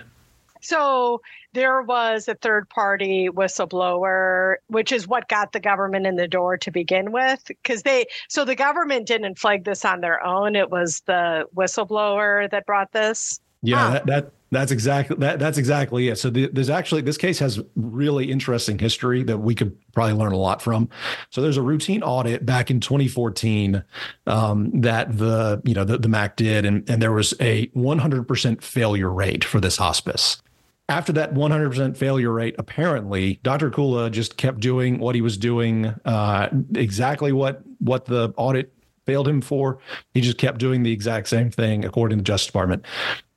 So 0.62 1.21
there 1.55 1.81
was 1.81 2.27
a 2.27 2.35
third 2.35 2.69
party 2.69 3.29
whistleblower, 3.29 4.57
which 4.67 4.91
is 4.91 5.07
what 5.07 5.27
got 5.29 5.53
the 5.53 5.59
government 5.59 6.05
in 6.05 6.17
the 6.17 6.27
door 6.27 6.57
to 6.57 6.69
begin 6.69 7.12
with. 7.12 7.41
Because 7.47 7.81
they, 7.81 8.05
so 8.29 8.45
the 8.45 8.55
government 8.55 9.07
didn't 9.07 9.39
flag 9.39 9.63
this 9.63 9.83
on 9.85 10.01
their 10.01 10.24
own. 10.24 10.55
It 10.55 10.69
was 10.69 11.01
the 11.07 11.45
whistleblower 11.55 12.51
that 12.51 12.65
brought 12.65 12.91
this. 12.91 13.39
Yeah, 13.63 13.77
Huh. 13.77 13.91
that, 13.93 14.05
that 14.05 14.31
that's 14.51 14.71
exactly 14.71 15.15
that 15.17 15.39
that's 15.39 15.57
exactly 15.57 16.09
it. 16.09 16.17
So 16.17 16.29
the, 16.29 16.47
there's 16.47 16.69
actually 16.69 17.01
this 17.01 17.17
case 17.17 17.39
has 17.39 17.59
really 17.75 18.31
interesting 18.31 18.77
history 18.77 19.24
that 19.24 19.39
we 19.39 19.55
could 19.55 19.75
probably 19.93 20.13
learn 20.13 20.33
a 20.33 20.38
lot 20.38 20.62
from. 20.62 20.88
So 21.31 21.41
there's 21.41 21.57
a 21.57 21.63
routine 21.63 22.03
audit 22.03 22.45
back 22.45 22.69
in 22.69 22.79
2014 22.79 23.83
um, 24.27 24.81
that 24.81 25.17
the 25.17 25.62
you 25.65 25.74
know 25.74 25.83
the, 25.83 25.97
the 25.97 26.07
MAC 26.07 26.35
did, 26.35 26.63
and 26.65 26.88
and 26.89 27.01
there 27.01 27.12
was 27.12 27.33
a 27.39 27.67
100% 27.67 28.62
failure 28.62 29.09
rate 29.09 29.43
for 29.43 29.59
this 29.59 29.77
hospice. 29.77 30.41
After 30.88 31.12
that 31.13 31.34
100% 31.34 31.98
failure 31.98 32.32
rate, 32.32 32.56
apparently 32.60 33.39
Dr. 33.42 33.72
Akula 33.72 34.12
just 34.12 34.38
kept 34.38 34.60
doing 34.60 35.00
what 35.00 35.15
he 35.15 35.22
was 35.22 35.36
doing, 35.36 35.88
uh, 36.06 36.50
exactly 36.75 37.32
what 37.32 37.63
what 37.80 38.06
the 38.06 38.34
audit 38.38 38.72
failed 39.06 39.27
him 39.27 39.42
for. 39.42 39.80
He 40.13 40.22
just 40.22 40.38
kept 40.38 40.60
doing 40.60 40.84
the 40.84 40.92
exact 40.92 41.27
same 41.27 41.50
thing, 41.50 41.86
according 41.86 42.18
to 42.18 42.22
the 42.22 42.25
Justice 42.25 42.48
Department. 42.48 42.86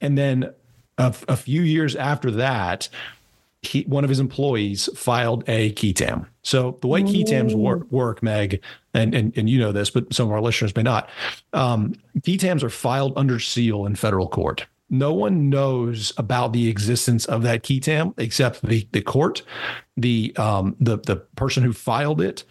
And 0.01 0.17
then 0.17 0.53
a, 0.99 1.15
a 1.29 1.37
few 1.37 1.63
years 1.63 1.97
after 1.97 2.31
that, 2.33 2.89
he, 3.63 3.83
one 3.83 4.05
of 4.05 4.11
his 4.11 4.21
employees 4.21 4.89
filed 4.95 5.45
a 5.49 5.73
qui 5.73 5.93
tam. 5.93 6.27
So 6.43 6.79
the 6.81 6.87
way 6.87 7.03
qui 7.03 7.25
tams 7.25 7.55
work, 7.55 7.91
work 7.91 8.23
Meg, 8.23 8.63
and, 8.95 9.15
and 9.15 9.37
and 9.37 9.51
you 9.51 9.59
know 9.59 9.73
this, 9.73 9.91
but 9.91 10.13
some 10.15 10.27
of 10.27 10.33
our 10.33 10.41
listeners 10.41 10.75
may 10.77 10.83
not. 10.83 11.11
Um, 11.53 11.95
qui 12.25 12.37
tams 12.37 12.63
are 12.63 12.71
filed 12.71 13.15
under 13.17 13.41
seal 13.41 13.85
in 13.87 13.97
federal 13.97 14.29
court. 14.29 14.67
No 14.91 15.13
one 15.13 15.51
knows 15.51 16.13
about 16.17 16.53
the 16.53 16.69
existence 16.69 17.27
of 17.27 17.43
that 17.43 17.63
qui 17.63 17.81
tam 17.81 18.15
except 18.17 18.67
the 18.67 18.89
the 18.93 19.03
court, 19.03 19.43
the 19.97 20.35
um, 20.37 20.77
the 20.81 20.99
the 20.99 21.17
person 21.37 21.63
who 21.63 21.73
filed 21.73 22.21
it, 22.21 22.45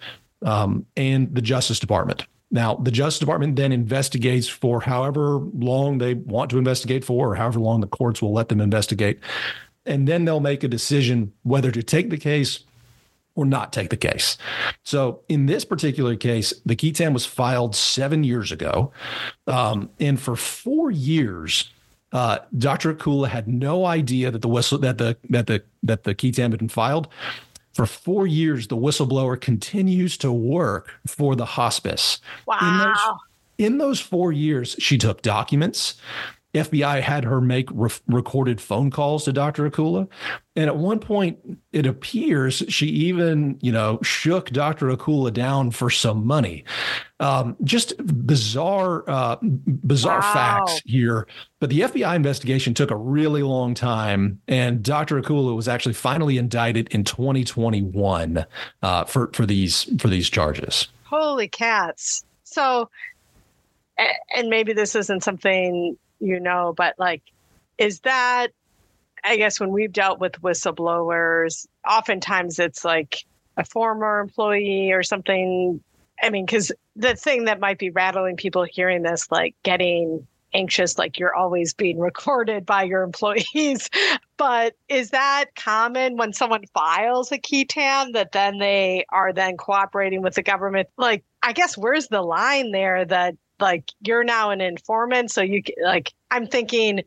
um, 0.44 0.86
and 0.96 1.34
the 1.34 1.42
Justice 1.42 1.80
Department. 1.80 2.26
Now, 2.50 2.76
the 2.76 2.92
Justice 2.92 3.20
Department 3.20 3.56
then 3.56 3.72
investigates 3.72 4.48
for 4.48 4.82
however 4.82 5.40
long 5.54 5.98
they 5.98 6.14
want 6.14 6.50
to 6.52 6.58
investigate 6.58 7.04
for, 7.04 7.32
or 7.32 7.36
however 7.36 7.60
long 7.60 7.82
the 7.82 7.88
courts 7.88 8.22
will 8.22 8.32
let 8.32 8.50
them 8.50 8.62
investigate. 8.62 9.20
And 9.86 10.08
then 10.08 10.26
they'll 10.26 10.40
make 10.40 10.64
a 10.64 10.68
decision 10.68 11.34
whether 11.44 11.72
to 11.72 11.84
take 11.84 12.10
the 12.10 12.18
case 12.18 12.64
or 13.36 13.46
not 13.46 13.72
take 13.72 13.90
the 13.90 13.98
case. 13.98 14.38
So, 14.84 15.22
in 15.30 15.46
this 15.46 15.64
particular 15.64 16.16
case, 16.16 16.54
the 16.66 16.76
qui 16.76 16.92
tam 16.92 17.14
was 17.14 17.26
filed 17.26 17.76
seven 17.76 18.24
years 18.24 18.52
ago. 18.52 18.92
Um, 19.46 19.90
and 20.00 20.20
for 20.20 20.36
four 20.36 20.90
years, 20.90 21.72
uh, 22.14 22.40
Dr. 22.58 22.94
Akula 22.94 23.28
had 23.28 23.48
no 23.48 23.86
idea 23.86 24.32
that 24.32 24.42
the 24.42 24.48
whistle 24.48 24.78
that 24.80 24.98
the 24.98 25.18
that 25.30 25.48
the 25.48 25.64
that 25.84 26.04
the 26.04 26.16
qui 26.16 26.32
tam 26.32 26.52
had 26.52 26.60
been 26.60 26.70
filed. 26.70 27.08
For 27.74 27.86
four 27.86 28.26
years, 28.26 28.68
the 28.68 28.78
whistleblower 28.78 29.40
continues 29.40 30.18
to 30.20 30.32
work 30.32 30.92
for 31.06 31.36
the 31.36 31.46
hospice. 31.46 32.20
In 32.62 32.78
those, 32.80 32.88
Wow. 33.06 33.18
in 33.60 33.78
those 33.78 34.00
four 34.00 34.32
years, 34.32 34.76
she 34.80 34.98
took 34.98 35.22
documents. 35.22 35.94
FBI 36.54 37.02
had 37.02 37.24
her 37.26 37.40
make 37.42 37.70
re- 37.72 37.90
recorded 38.08 38.60
phone 38.60 38.90
calls 38.90 39.26
to 39.26 39.34
Dr. 39.34 39.70
Akula. 39.70 40.08
And 40.56 40.68
at 40.68 40.78
one 40.78 41.00
point, 41.00 41.38
it 41.72 41.86
appears 41.86 42.64
she 42.70 42.88
even, 42.88 43.60
you 43.62 43.72
know, 43.72 44.00
shook 44.02 44.50
Dr. 44.50 44.88
Akula 44.88 45.32
down 45.32 45.70
for 45.72 45.90
some 45.90 46.26
money. 46.26 46.64
Um, 47.20 47.56
just 47.64 47.94
bizarre, 48.26 49.04
uh, 49.08 49.36
bizarre 49.42 50.22
Wow. 50.22 50.34
facts 50.34 50.82
here. 50.86 51.28
But 51.60 51.70
the 51.70 51.82
FBI 51.82 52.16
investigation 52.16 52.74
took 52.74 52.90
a 52.92 52.96
really 52.98 53.44
long 53.44 53.74
time, 53.76 54.42
and 54.48 54.82
Dr. 54.82 55.22
Akula 55.22 55.56
was 55.56 55.68
actually 55.68 55.94
finally 55.94 56.38
indicted 56.38 56.88
in 56.92 57.04
2021 57.04 58.46
uh, 58.82 59.04
for 59.06 59.30
for 59.34 59.46
these 59.46 59.84
for 60.00 60.08
these 60.08 60.30
charges. 60.30 60.88
Holy 61.04 61.48
cats. 61.48 62.24
So, 62.44 62.90
and 64.36 64.50
maybe 64.50 64.74
this 64.74 64.96
isn't 64.96 65.24
something 65.24 65.98
you 66.20 66.40
know, 66.40 66.74
but 66.76 66.96
like, 66.98 67.22
is 67.78 68.00
that, 68.02 68.48
I 69.24 69.38
guess, 69.38 69.60
when 69.60 69.72
we've 69.72 69.92
dealt 69.92 70.20
with 70.20 70.34
whistleblowers, 70.42 71.68
oftentimes 71.88 72.60
it's 72.60 72.84
like 72.86 73.26
a 73.58 73.66
former 73.66 74.20
employee 74.20 74.92
or 74.92 75.04
something. 75.04 75.82
I 76.22 76.30
mean, 76.30 76.46
because 76.46 76.72
the 76.96 77.16
thing 77.16 77.46
that 77.46 77.60
might 77.60 77.78
be 77.78 77.90
rattling 77.90 78.38
people 78.38 78.64
hearing 78.64 79.04
this, 79.04 79.32
like 79.32 79.56
getting 79.64 80.26
anxious, 80.54 80.98
like 80.98 81.20
you're 81.20 81.36
always 81.36 81.74
being 81.74 82.00
recorded 82.00 82.66
by 82.66 82.84
your 82.84 83.04
employees. 83.04 83.90
But 84.38 84.76
is 84.88 85.10
that 85.10 85.46
common 85.56 86.16
when 86.16 86.32
someone 86.32 86.64
files 86.72 87.32
a 87.32 87.40
qui 87.40 87.66
tam 87.66 88.12
that 88.12 88.34
then 88.34 88.60
they 88.60 89.04
are 89.10 89.34
then 89.34 89.58
cooperating 89.58 90.22
with 90.22 90.36
the 90.36 90.44
government? 90.44 90.90
Like, 90.96 91.24
I 91.42 91.54
guess 91.54 91.76
where's 91.76 92.08
the 92.08 92.22
line 92.22 92.72
there 92.72 93.04
that 93.04 93.34
like 93.60 93.92
you're 94.02 94.24
now 94.24 94.52
an 94.52 94.62
informant, 94.62 95.32
so 95.32 95.42
you 95.42 95.64
like 95.84 96.14
I'm 96.32 96.48
thinking 96.48 97.04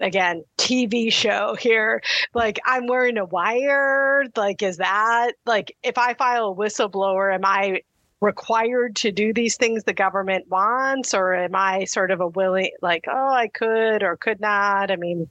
again 0.00 0.44
TV 0.58 1.12
show 1.12 1.56
here. 1.58 2.02
Like 2.34 2.58
I'm 2.64 2.86
wearing 2.86 3.18
a 3.18 3.24
wire. 3.24 4.24
Like 4.36 4.62
is 4.62 4.78
that 4.78 5.32
like 5.44 5.76
if 5.82 5.98
I 5.98 6.14
file 6.14 6.50
a 6.50 6.54
whistleblower, 6.54 7.34
am 7.34 7.44
I 7.44 7.82
required 8.22 8.96
to 8.96 9.12
do 9.12 9.32
these 9.32 9.56
things 9.56 9.84
the 9.84 9.92
government 9.92 10.48
wants 10.48 11.12
or 11.12 11.34
am 11.34 11.54
i 11.54 11.84
sort 11.84 12.10
of 12.10 12.18
a 12.22 12.26
willing 12.26 12.70
like 12.80 13.04
oh 13.08 13.28
i 13.28 13.46
could 13.46 14.02
or 14.02 14.16
could 14.16 14.40
not 14.40 14.90
i 14.90 14.96
mean 14.96 15.28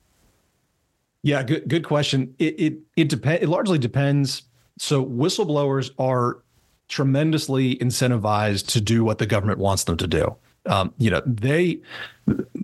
Yeah, 1.25 1.41
good 1.41 1.67
good 1.67 1.83
question. 1.83 2.35
It 2.37 2.59
it 2.59 2.73
it 2.95 3.09
depends. 3.09 3.41
It 3.41 3.49
largely 3.49 3.79
depends. 3.79 4.43
So 4.77 5.03
whistleblowers 5.03 5.89
are 5.97 6.43
tremendously 6.87 7.75
incentivized 7.77 8.67
to 8.67 8.81
do 8.81 9.03
what 9.03 9.17
the 9.17 9.25
government 9.25 9.59
wants 9.59 9.83
them 9.85 9.97
to 9.97 10.07
do. 10.07 10.35
Um, 10.67 10.93
you 10.97 11.11
know, 11.11 11.21
they 11.25 11.81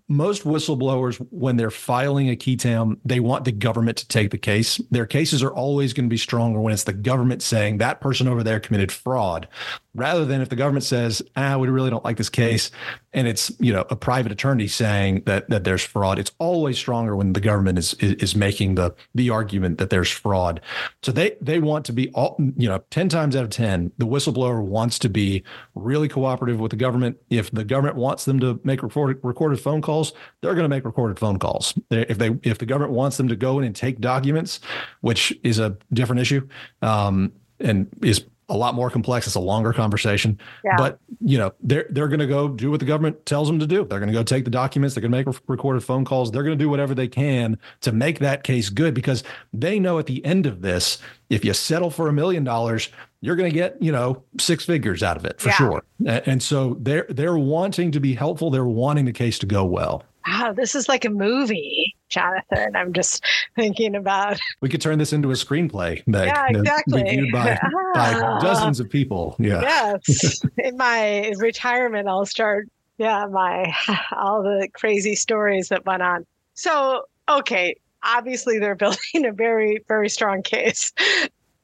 most 0.07 0.43
whistleblowers 0.43 1.15
when 1.31 1.55
they're 1.55 1.69
filing 1.69 2.29
a 2.29 2.35
qui 2.35 2.57
tam, 2.57 2.99
they 3.05 3.19
want 3.19 3.45
the 3.45 3.51
government 3.51 3.97
to 3.97 4.07
take 4.07 4.31
the 4.31 4.37
case. 4.37 4.81
Their 4.89 5.05
cases 5.05 5.43
are 5.43 5.51
always 5.51 5.93
going 5.93 6.05
to 6.05 6.09
be 6.09 6.17
stronger 6.17 6.59
when 6.59 6.73
it's 6.73 6.83
the 6.83 6.93
government 6.93 7.43
saying 7.43 7.77
that 7.77 8.01
person 8.01 8.27
over 8.27 8.43
there 8.43 8.59
committed 8.59 8.91
fraud, 8.91 9.47
rather 9.93 10.25
than 10.25 10.41
if 10.41 10.49
the 10.49 10.55
government 10.55 10.83
says, 10.83 11.21
"Ah, 11.35 11.57
we 11.57 11.67
really 11.69 11.91
don't 11.91 12.03
like 12.03 12.17
this 12.17 12.29
case," 12.29 12.71
and 13.13 13.27
it's 13.27 13.51
you 13.59 13.73
know 13.73 13.85
a 13.89 13.95
private 13.95 14.31
attorney 14.31 14.67
saying 14.67 15.23
that 15.25 15.49
that 15.49 15.63
there's 15.63 15.83
fraud. 15.83 16.17
It's 16.17 16.31
always 16.39 16.77
stronger 16.77 17.15
when 17.15 17.33
the 17.33 17.41
government 17.41 17.77
is 17.77 17.93
is, 17.95 18.35
making 18.35 18.75
the 18.75 18.95
the 19.13 19.29
argument 19.29 19.77
that 19.77 19.89
there's 19.89 20.09
fraud. 20.09 20.61
So 21.03 21.11
they 21.11 21.35
they 21.41 21.59
want 21.59 21.85
to 21.85 21.93
be 21.93 22.09
all 22.11 22.35
you 22.57 22.69
know 22.69 22.83
ten 22.89 23.09
times 23.09 23.35
out 23.35 23.43
of 23.43 23.49
ten, 23.49 23.91
the 23.97 24.07
whistleblower 24.07 24.63
wants 24.63 24.97
to 24.99 25.09
be 25.09 25.43
really 25.75 26.07
cooperative 26.07 26.59
with 26.59 26.71
the 26.71 26.77
government. 26.77 27.17
If 27.29 27.51
the 27.51 27.65
government 27.65 27.97
wants 27.97 28.25
them 28.25 28.39
to 28.39 28.59
make 28.63 28.81
recorded 28.81 29.19
recorded 29.23 29.59
phone 29.59 29.81
calls, 29.81 30.13
they're 30.41 30.55
going 30.55 30.65
to 30.65 30.69
make 30.69 30.85
recorded 30.85 31.19
phone 31.19 31.37
calls. 31.37 31.73
If 31.89 32.17
they 32.17 32.37
if 32.43 32.57
the 32.59 32.65
government 32.65 32.93
wants 32.93 33.17
them 33.17 33.27
to 33.27 33.35
go 33.35 33.59
in 33.59 33.65
and 33.65 33.75
take 33.75 33.99
documents, 33.99 34.61
which 35.01 35.37
is 35.43 35.59
a 35.59 35.77
different 35.91 36.21
issue, 36.21 36.47
um, 36.81 37.33
and 37.59 37.89
is 38.01 38.23
a 38.51 38.57
lot 38.57 38.75
more 38.75 38.89
complex. 38.89 39.25
It's 39.25 39.35
a 39.35 39.39
longer 39.39 39.73
conversation, 39.73 40.37
Yeah. 40.63 40.75
but 40.77 40.99
you 41.21 41.37
know 41.37 41.53
they're 41.63 41.85
they're 41.89 42.07
going 42.09 42.19
to 42.19 42.27
go 42.27 42.49
do 42.49 42.69
what 42.69 42.79
the 42.79 42.85
government 42.85 43.25
tells 43.25 43.47
them 43.47 43.57
to 43.59 43.65
do. 43.65 43.85
They're 43.85 43.99
going 43.99 44.11
to 44.11 44.13
go 44.13 44.23
take 44.23 44.43
the 44.45 44.51
documents. 44.51 44.93
They're 44.93 45.01
going 45.01 45.11
to 45.11 45.17
make 45.17 45.27
re- 45.27 45.33
recorded 45.47 45.83
phone 45.83 46.05
calls. 46.05 46.29
They're 46.31 46.43
going 46.43 46.57
to 46.57 46.63
do 46.63 46.69
whatever 46.69 46.93
they 46.93 47.07
can 47.07 47.57
to 47.81 47.91
make 47.91 48.19
that 48.19 48.43
case 48.43 48.69
good 48.69 48.93
because 48.93 49.23
they 49.53 49.79
know 49.79 49.97
at 49.97 50.05
the 50.05 50.23
end 50.25 50.45
of 50.45 50.61
this, 50.61 50.99
if 51.29 51.43
you 51.45 51.53
settle 51.53 51.89
for 51.89 52.07
a 52.09 52.13
million 52.13 52.43
dollars, 52.43 52.89
you're 53.21 53.35
going 53.37 53.49
to 53.49 53.55
get 53.55 53.81
you 53.81 53.91
know 53.91 54.21
six 54.39 54.65
figures 54.65 55.01
out 55.01 55.17
of 55.17 55.25
it 55.25 55.39
for 55.39 55.49
Yeah. 55.49 55.55
sure. 55.55 55.83
And 56.05 56.43
so 56.43 56.77
they're 56.81 57.05
they're 57.09 57.37
wanting 57.37 57.91
to 57.93 57.99
be 57.99 58.13
helpful. 58.13 58.49
They're 58.51 58.65
wanting 58.65 59.05
the 59.05 59.13
case 59.13 59.39
to 59.39 59.45
go 59.45 59.63
well. 59.65 60.03
Wow 60.27 60.53
this 60.53 60.75
is 60.75 60.87
like 60.89 61.05
a 61.05 61.09
movie 61.09 61.95
jonathan 62.09 62.75
i'm 62.75 62.93
just 62.93 63.23
thinking 63.55 63.95
about 63.95 64.39
We 64.61 64.69
could 64.69 64.81
turn 64.81 64.99
this 64.99 65.13
into 65.13 65.31
a 65.31 65.33
screenplay 65.35 66.03
that 66.07 66.27
Yeah, 66.27 66.47
exactly. 66.59 67.03
reviewed 67.03 67.31
by, 67.31 67.57
by 67.93 68.13
Ah. 68.23 68.39
dozens 68.39 68.79
of 68.79 68.89
people. 68.89 69.35
Yeah. 69.39 69.61
yes 69.61 70.41
in 70.57 70.77
my 70.77 71.31
retirement 71.37 72.07
i'll 72.07 72.25
start 72.25 72.67
yeah 72.97 73.25
my 73.25 73.73
all 74.11 74.43
the 74.43 74.67
crazy 74.73 75.15
stories 75.15 75.69
that 75.69 75.85
went 75.85 76.01
on 76.03 76.25
so 76.53 77.03
okay 77.29 77.75
obviously 78.03 78.59
they're 78.59 78.75
building 78.75 79.25
a 79.25 79.31
very 79.31 79.83
very 79.87 80.09
strong 80.09 80.41
case 80.43 80.91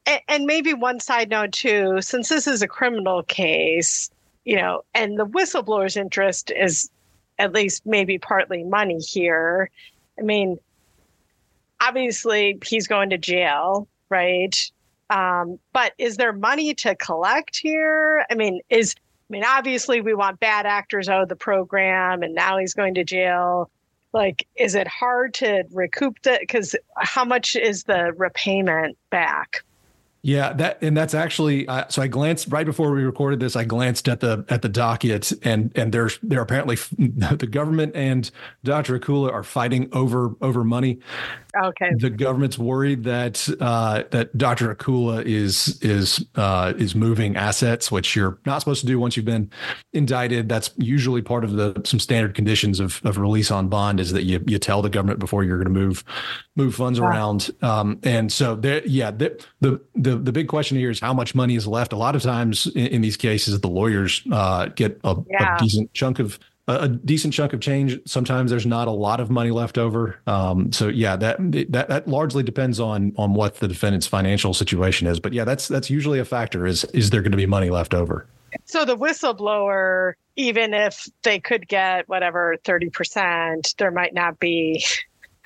and, 0.06 0.20
and 0.28 0.46
maybe 0.46 0.72
one 0.74 0.98
side 1.00 1.28
note 1.30 1.52
too 1.52 2.00
since 2.00 2.28
this 2.28 2.46
is 2.46 2.62
a 2.62 2.68
criminal 2.68 3.22
case 3.24 4.10
you 4.44 4.56
know 4.56 4.82
and 4.94 5.18
the 5.18 5.26
whistleblower's 5.26 5.96
interest 5.96 6.50
is 6.56 6.90
at 7.38 7.52
least 7.52 7.86
maybe 7.86 8.18
partly 8.18 8.64
money 8.64 8.98
here 8.98 9.70
i 10.18 10.22
mean 10.22 10.58
obviously 11.80 12.58
he's 12.64 12.86
going 12.86 13.10
to 13.10 13.18
jail, 13.18 13.88
right? 14.08 14.54
Um, 15.10 15.58
but 15.72 15.92
is 15.98 16.16
there 16.16 16.32
money 16.32 16.74
to 16.74 16.94
collect 16.96 17.56
here? 17.56 18.24
I 18.30 18.34
mean, 18.34 18.60
is 18.68 18.94
I 18.98 19.32
mean, 19.32 19.44
obviously 19.44 20.00
we 20.00 20.14
want 20.14 20.40
bad 20.40 20.66
actors 20.66 21.08
out 21.08 21.22
of 21.22 21.28
the 21.28 21.36
program, 21.36 22.22
and 22.22 22.34
now 22.34 22.58
he's 22.58 22.74
going 22.74 22.94
to 22.94 23.04
jail. 23.04 23.70
Like, 24.14 24.46
is 24.56 24.74
it 24.74 24.88
hard 24.88 25.34
to 25.34 25.64
recoup 25.70 26.22
that? 26.22 26.40
Because 26.40 26.74
how 26.96 27.24
much 27.24 27.54
is 27.54 27.84
the 27.84 28.12
repayment 28.16 28.96
back? 29.10 29.62
Yeah, 30.22 30.52
that 30.54 30.82
and 30.82 30.96
that's 30.96 31.14
actually 31.14 31.68
uh, 31.68 31.86
so. 31.88 32.02
I 32.02 32.08
glanced 32.08 32.48
right 32.50 32.66
before 32.66 32.90
we 32.90 33.04
recorded 33.04 33.38
this. 33.38 33.54
I 33.54 33.62
glanced 33.64 34.08
at 34.08 34.18
the 34.18 34.44
at 34.48 34.62
the 34.62 34.68
docket, 34.68 35.32
and 35.44 35.70
and 35.76 35.92
there's 35.92 36.18
there 36.22 36.42
apparently 36.42 36.74
the 36.98 37.48
government 37.48 37.94
and 37.94 38.28
Dr. 38.64 38.98
Akula 38.98 39.32
are 39.32 39.44
fighting 39.44 39.88
over 39.92 40.34
over 40.40 40.64
money. 40.64 40.98
Okay. 41.64 41.90
The 41.96 42.10
government's 42.10 42.58
worried 42.58 43.04
that 43.04 43.48
uh, 43.60 44.04
that 44.10 44.36
Dr. 44.36 44.74
Akula 44.74 45.24
is 45.24 45.78
is 45.82 46.24
uh, 46.34 46.72
is 46.76 46.94
moving 46.94 47.36
assets, 47.36 47.90
which 47.90 48.14
you're 48.14 48.38
not 48.46 48.60
supposed 48.60 48.80
to 48.82 48.86
do 48.86 48.98
once 48.98 49.16
you've 49.16 49.26
been 49.26 49.50
indicted. 49.92 50.48
That's 50.48 50.70
usually 50.76 51.22
part 51.22 51.44
of 51.44 51.52
the 51.52 51.80
some 51.84 51.98
standard 51.98 52.34
conditions 52.34 52.80
of 52.80 53.00
of 53.04 53.18
release 53.18 53.50
on 53.50 53.68
bond 53.68 54.00
is 54.00 54.12
that 54.12 54.24
you 54.24 54.42
you 54.46 54.58
tell 54.58 54.82
the 54.82 54.90
government 54.90 55.18
before 55.18 55.44
you're 55.44 55.62
going 55.62 55.72
to 55.72 55.80
move 55.80 56.04
move 56.56 56.74
funds 56.74 56.98
around. 56.98 57.50
Um, 57.62 57.98
and 58.02 58.32
so 58.32 58.54
there, 58.54 58.86
yeah, 58.86 59.10
the, 59.10 59.42
the 59.60 59.80
the 59.94 60.16
the 60.16 60.32
big 60.32 60.48
question 60.48 60.76
here 60.76 60.90
is 60.90 61.00
how 61.00 61.14
much 61.14 61.34
money 61.34 61.56
is 61.56 61.66
left. 61.66 61.92
A 61.92 61.96
lot 61.96 62.14
of 62.14 62.22
times 62.22 62.66
in, 62.68 62.86
in 62.86 63.00
these 63.00 63.16
cases, 63.16 63.60
the 63.60 63.68
lawyers 63.68 64.22
uh, 64.32 64.66
get 64.66 65.00
a, 65.04 65.16
yeah. 65.30 65.56
a 65.56 65.58
decent 65.58 65.92
chunk 65.94 66.18
of 66.18 66.38
a 66.68 66.88
decent 66.88 67.32
chunk 67.32 67.52
of 67.52 67.60
change. 67.60 67.98
Sometimes 68.04 68.50
there's 68.50 68.66
not 68.66 68.88
a 68.88 68.92
lot 68.92 69.20
of 69.20 69.30
money 69.30 69.50
left 69.50 69.78
over. 69.78 70.20
Um, 70.26 70.70
so 70.70 70.88
yeah, 70.88 71.16
that 71.16 71.38
that 71.70 71.88
that 71.88 72.06
largely 72.06 72.42
depends 72.42 72.78
on 72.78 73.12
on 73.16 73.34
what 73.34 73.56
the 73.56 73.68
defendant's 73.68 74.06
financial 74.06 74.52
situation 74.52 75.06
is. 75.06 75.18
But 75.18 75.32
yeah, 75.32 75.44
that's 75.44 75.66
that's 75.66 75.88
usually 75.88 76.18
a 76.18 76.24
factor. 76.24 76.66
Is 76.66 76.84
is 76.84 77.10
there 77.10 77.22
going 77.22 77.32
to 77.32 77.38
be 77.38 77.46
money 77.46 77.70
left 77.70 77.94
over? 77.94 78.26
So 78.64 78.84
the 78.84 78.96
whistleblower, 78.96 80.14
even 80.36 80.74
if 80.74 81.08
they 81.22 81.40
could 81.40 81.66
get 81.68 82.08
whatever 82.08 82.56
thirty 82.64 82.90
percent, 82.90 83.74
there 83.78 83.90
might 83.90 84.14
not 84.14 84.38
be 84.38 84.84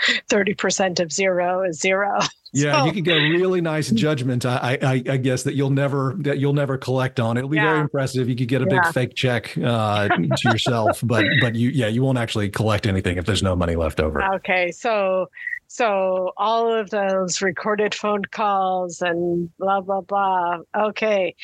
30% 0.28 1.00
of 1.00 1.12
zero 1.12 1.62
is 1.62 1.80
zero. 1.80 2.18
Yeah, 2.54 2.80
so, 2.80 2.84
you 2.84 2.92
can 2.92 3.02
get 3.02 3.16
a 3.16 3.30
really 3.30 3.62
nice 3.62 3.90
judgment. 3.92 4.44
I, 4.44 4.76
I, 4.82 4.92
I 5.08 5.16
guess 5.16 5.44
that 5.44 5.54
you'll 5.54 5.70
never 5.70 6.14
that 6.18 6.38
you'll 6.38 6.52
never 6.52 6.76
collect 6.76 7.18
on. 7.18 7.38
It'll 7.38 7.48
be 7.48 7.56
yeah. 7.56 7.70
very 7.70 7.80
impressive. 7.80 8.28
You 8.28 8.36
could 8.36 8.48
get 8.48 8.60
a 8.60 8.66
yeah. 8.70 8.82
big 8.82 8.92
fake 8.92 9.14
check 9.14 9.56
uh, 9.56 10.08
to 10.08 10.50
yourself, 10.50 11.00
but 11.02 11.24
but 11.40 11.54
you 11.54 11.70
yeah 11.70 11.86
you 11.86 12.02
won't 12.02 12.18
actually 12.18 12.50
collect 12.50 12.86
anything 12.86 13.16
if 13.16 13.24
there's 13.24 13.42
no 13.42 13.56
money 13.56 13.74
left 13.74 14.00
over. 14.00 14.22
Okay, 14.34 14.70
so 14.70 15.30
so 15.68 16.34
all 16.36 16.70
of 16.70 16.90
those 16.90 17.40
recorded 17.40 17.94
phone 17.94 18.26
calls 18.26 19.00
and 19.00 19.48
blah 19.56 19.80
blah 19.80 20.02
blah. 20.02 20.58
Okay, 20.76 21.34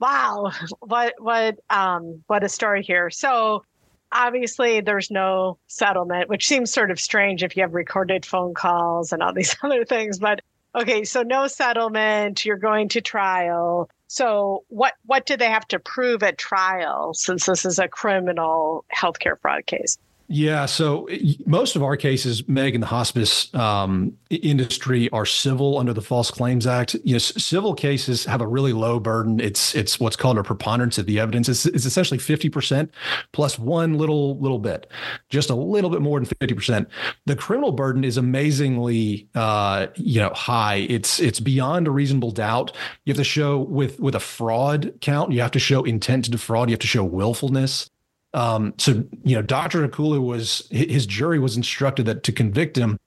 wow, 0.00 0.52
what 0.80 1.14
what 1.16 1.58
um 1.70 2.22
what 2.26 2.44
a 2.44 2.48
story 2.50 2.82
here. 2.82 3.08
So 3.08 3.64
obviously 4.12 4.80
there's 4.80 5.10
no 5.10 5.58
settlement, 5.66 6.28
which 6.28 6.46
seems 6.46 6.72
sort 6.72 6.90
of 6.90 7.00
strange 7.00 7.42
if 7.42 7.56
you 7.56 7.62
have 7.62 7.74
recorded 7.74 8.24
phone 8.24 8.54
calls 8.54 9.12
and 9.12 9.22
all 9.22 9.32
these 9.32 9.56
other 9.62 9.84
things. 9.84 10.18
But 10.18 10.40
okay, 10.74 11.04
so 11.04 11.22
no 11.22 11.46
settlement, 11.46 12.44
you're 12.44 12.56
going 12.56 12.88
to 12.90 13.00
trial. 13.00 13.90
So 14.06 14.64
what 14.68 14.94
what 15.04 15.26
do 15.26 15.36
they 15.36 15.50
have 15.50 15.68
to 15.68 15.78
prove 15.78 16.22
at 16.22 16.38
trial 16.38 17.12
since 17.14 17.46
this 17.46 17.64
is 17.64 17.78
a 17.78 17.88
criminal 17.88 18.84
healthcare 18.94 19.38
fraud 19.40 19.66
case? 19.66 19.98
Yeah. 20.30 20.66
So 20.66 21.08
most 21.46 21.74
of 21.74 21.82
our 21.82 21.96
cases, 21.96 22.46
Meg, 22.46 22.74
in 22.74 22.82
the 22.82 22.86
hospice 22.86 23.52
um, 23.54 24.12
industry 24.28 25.08
are 25.08 25.24
civil 25.24 25.78
under 25.78 25.94
the 25.94 26.02
False 26.02 26.30
Claims 26.30 26.66
Act. 26.66 26.94
Yes, 27.02 27.32
civil 27.42 27.72
cases 27.72 28.26
have 28.26 28.42
a 28.42 28.46
really 28.46 28.74
low 28.74 29.00
burden. 29.00 29.40
It's 29.40 29.74
it's 29.74 29.98
what's 29.98 30.16
called 30.16 30.36
a 30.36 30.42
preponderance 30.42 30.98
of 30.98 31.06
the 31.06 31.18
evidence. 31.18 31.48
It's, 31.48 31.64
it's 31.64 31.86
essentially 31.86 32.18
fifty 32.18 32.50
percent 32.50 32.90
plus 33.32 33.58
one 33.58 33.94
little 33.94 34.38
little 34.38 34.58
bit, 34.58 34.90
just 35.30 35.48
a 35.48 35.54
little 35.54 35.88
bit 35.88 36.02
more 36.02 36.20
than 36.20 36.26
fifty 36.26 36.54
percent. 36.54 36.88
The 37.24 37.34
criminal 37.34 37.72
burden 37.72 38.04
is 38.04 38.18
amazingly 38.18 39.30
uh, 39.34 39.86
you 39.94 40.20
know 40.20 40.30
high. 40.34 40.86
It's 40.90 41.20
it's 41.20 41.40
beyond 41.40 41.88
a 41.88 41.90
reasonable 41.90 42.32
doubt. 42.32 42.76
You 43.06 43.12
have 43.12 43.18
to 43.18 43.24
show 43.24 43.60
with 43.60 43.98
with 43.98 44.14
a 44.14 44.20
fraud 44.20 44.92
count. 45.00 45.32
You 45.32 45.40
have 45.40 45.52
to 45.52 45.58
show 45.58 45.84
intent 45.84 46.26
to 46.26 46.30
defraud. 46.30 46.68
You 46.68 46.74
have 46.74 46.80
to 46.80 46.86
show 46.86 47.02
willfulness. 47.02 47.88
Um, 48.34 48.74
so 48.78 49.04
you 49.24 49.36
know, 49.36 49.42
Dr. 49.42 49.86
Akula 49.86 50.22
was 50.22 50.66
his 50.70 51.06
jury 51.06 51.38
was 51.38 51.56
instructed 51.56 52.06
that 52.06 52.22
to 52.24 52.32
convict 52.32 52.76
him, 52.76 52.98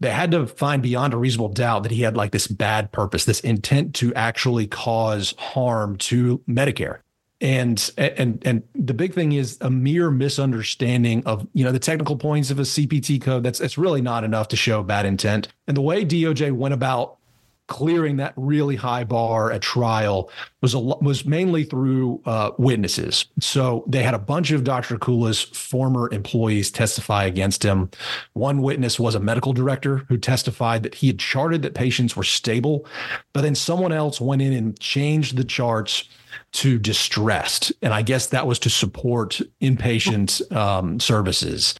they 0.00 0.10
had 0.10 0.30
to 0.32 0.46
find 0.46 0.82
beyond 0.82 1.14
a 1.14 1.16
reasonable 1.16 1.48
doubt 1.48 1.82
that 1.82 1.92
he 1.92 2.02
had 2.02 2.16
like 2.16 2.32
this 2.32 2.46
bad 2.46 2.92
purpose, 2.92 3.24
this 3.24 3.40
intent 3.40 3.94
to 3.96 4.12
actually 4.14 4.66
cause 4.66 5.34
harm 5.38 5.96
to 5.96 6.38
Medicare. 6.48 7.00
And 7.40 7.90
and 7.98 8.42
and 8.46 8.62
the 8.74 8.94
big 8.94 9.12
thing 9.12 9.32
is 9.32 9.58
a 9.60 9.68
mere 9.68 10.10
misunderstanding 10.10 11.22
of 11.26 11.46
you 11.52 11.64
know 11.64 11.72
the 11.72 11.78
technical 11.78 12.16
points 12.16 12.50
of 12.50 12.58
a 12.58 12.62
CPT 12.62 13.20
code. 13.20 13.42
That's 13.42 13.58
that's 13.58 13.76
really 13.76 14.00
not 14.00 14.24
enough 14.24 14.48
to 14.48 14.56
show 14.56 14.82
bad 14.82 15.04
intent. 15.04 15.48
And 15.66 15.76
the 15.76 15.82
way 15.82 16.04
DOJ 16.04 16.52
went 16.52 16.74
about 16.74 17.18
clearing 17.66 18.16
that 18.16 18.34
really 18.36 18.76
high 18.76 19.04
bar 19.04 19.50
at 19.50 19.62
trial 19.62 20.30
was 20.60 20.74
a 20.74 20.78
was 20.78 21.24
mainly 21.24 21.64
through 21.64 22.20
uh, 22.26 22.50
witnesses. 22.58 23.26
So 23.40 23.84
they 23.86 24.02
had 24.02 24.14
a 24.14 24.18
bunch 24.18 24.50
of 24.50 24.64
Dr. 24.64 24.98
Akula's 24.98 25.42
former 25.42 26.12
employees 26.12 26.70
testify 26.70 27.24
against 27.24 27.62
him. 27.62 27.90
One 28.34 28.60
witness 28.60 29.00
was 29.00 29.14
a 29.14 29.20
medical 29.20 29.52
director 29.52 29.98
who 30.08 30.18
testified 30.18 30.82
that 30.82 30.94
he 30.94 31.06
had 31.06 31.18
charted 31.18 31.62
that 31.62 31.74
patients 31.74 32.16
were 32.16 32.24
stable, 32.24 32.86
but 33.32 33.40
then 33.40 33.54
someone 33.54 33.92
else 33.92 34.20
went 34.20 34.42
in 34.42 34.52
and 34.52 34.78
changed 34.78 35.36
the 35.36 35.44
charts 35.44 36.08
to 36.52 36.78
distressed, 36.78 37.72
and 37.80 37.94
I 37.94 38.02
guess 38.02 38.28
that 38.28 38.46
was 38.46 38.58
to 38.60 38.70
support 38.70 39.40
inpatient 39.60 40.54
um, 40.54 41.00
services. 41.00 41.74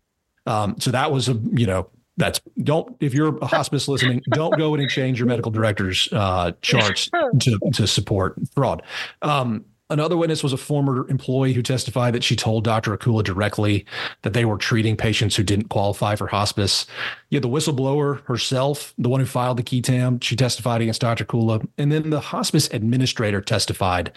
Um, 0.47 0.77
so 0.79 0.90
that 0.90 1.11
was 1.11 1.29
a 1.29 1.35
you 1.53 1.66
know 1.66 1.90
that's 2.16 2.40
don't 2.62 2.96
if 3.00 3.14
you're 3.14 3.37
a 3.38 3.46
hospice 3.46 3.88
listening, 3.88 4.22
don't 4.31 4.57
go 4.57 4.74
in 4.74 4.81
and 4.81 4.90
change 4.90 5.18
your 5.18 5.27
medical 5.27 5.50
director's 5.50 6.09
uh, 6.12 6.53
charts 6.62 7.11
to 7.40 7.59
to 7.72 7.87
support 7.87 8.38
fraud. 8.55 8.83
Um, 9.22 9.64
Another 9.90 10.16
witness 10.16 10.42
was 10.42 10.55
a 10.55 10.57
former 10.57 11.07
employee 11.11 11.53
who 11.53 11.62
testified 11.62 12.14
that 12.14 12.24
she 12.24 12.37
told 12.37 12.64
Dr. 12.64 12.96
Akula 12.96 13.22
directly 13.22 13.85
that 14.22 14.33
they 14.33 14.46
were 14.46 14.57
treating 14.57 14.96
patients 14.96 15.37
who 15.37 15.42
didn't 15.42 15.68
qualify 15.68 16.16
for 16.16 16.27
hospice. 16.27 16.87
You 17.29 17.37
had 17.37 17.44
the 17.44 17.50
whistleblower 17.50 18.22
herself, 18.24 18.94
the 18.96 19.11
one 19.11 19.20
who 19.20 19.27
filed 19.27 19.59
the 19.59 19.62
qui 19.62 19.83
tam, 19.83 20.20
she 20.20 20.37
testified 20.37 20.81
against 20.81 21.03
Dr. 21.03 21.27
Akula. 21.27 21.68
And 21.77 21.92
then 21.92 22.09
the 22.09 22.20
hospice 22.20 22.66
administrator 22.72 23.42
testified 23.42 24.11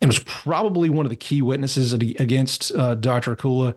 and 0.00 0.08
was 0.08 0.20
probably 0.20 0.88
one 0.88 1.04
of 1.04 1.10
the 1.10 1.16
key 1.16 1.42
witnesses 1.42 1.92
against 1.92 2.72
uh, 2.74 2.94
Dr. 2.94 3.36
Akula 3.36 3.76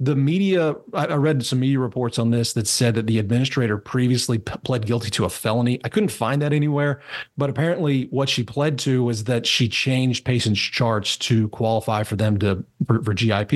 the 0.00 0.16
media 0.16 0.74
i 0.92 1.14
read 1.14 1.44
some 1.46 1.60
media 1.60 1.78
reports 1.78 2.18
on 2.18 2.30
this 2.30 2.52
that 2.52 2.66
said 2.66 2.94
that 2.94 3.06
the 3.06 3.18
administrator 3.18 3.78
previously 3.78 4.38
p- 4.38 4.56
pled 4.64 4.86
guilty 4.86 5.08
to 5.08 5.24
a 5.24 5.30
felony. 5.30 5.80
I 5.84 5.88
couldn't 5.88 6.10
find 6.10 6.42
that 6.42 6.52
anywhere 6.52 7.00
but 7.36 7.48
apparently 7.48 8.04
what 8.10 8.28
she 8.28 8.42
pled 8.42 8.78
to 8.80 9.04
was 9.04 9.24
that 9.24 9.46
she 9.46 9.68
changed 9.68 10.24
patients 10.24 10.58
charts 10.58 11.16
to 11.18 11.48
qualify 11.48 12.02
for 12.02 12.16
them 12.16 12.38
to 12.38 12.64
for, 12.86 13.02
for 13.02 13.14
gip 13.14 13.52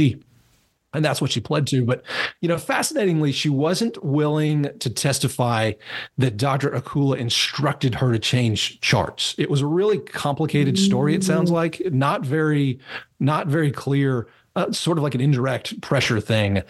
and 0.94 1.04
that's 1.04 1.20
what 1.20 1.30
she 1.30 1.40
pled 1.40 1.66
to. 1.68 1.84
But 1.84 2.02
you 2.40 2.48
know 2.48 2.58
fascinatingly 2.58 3.32
she 3.32 3.48
wasn't 3.48 4.02
willing 4.04 4.70
to 4.78 4.90
testify 4.90 5.72
that 6.16 6.36
dr. 6.36 6.70
Akula 6.70 7.16
instructed 7.18 7.96
her 7.96 8.12
to 8.12 8.18
change 8.18 8.80
charts. 8.80 9.34
It 9.38 9.50
was 9.50 9.60
a 9.60 9.66
really 9.66 9.98
complicated 9.98 10.78
story 10.78 11.14
it 11.14 11.24
sounds 11.24 11.50
mm. 11.50 11.54
like. 11.54 11.82
Not 11.92 12.24
very 12.24 12.78
not 13.20 13.48
very 13.48 13.70
clear 13.70 14.28
uh, 14.58 14.72
sort 14.72 14.98
of 14.98 15.04
like 15.04 15.14
an 15.14 15.20
indirect 15.20 15.80
pressure 15.80 16.20
thing. 16.20 16.62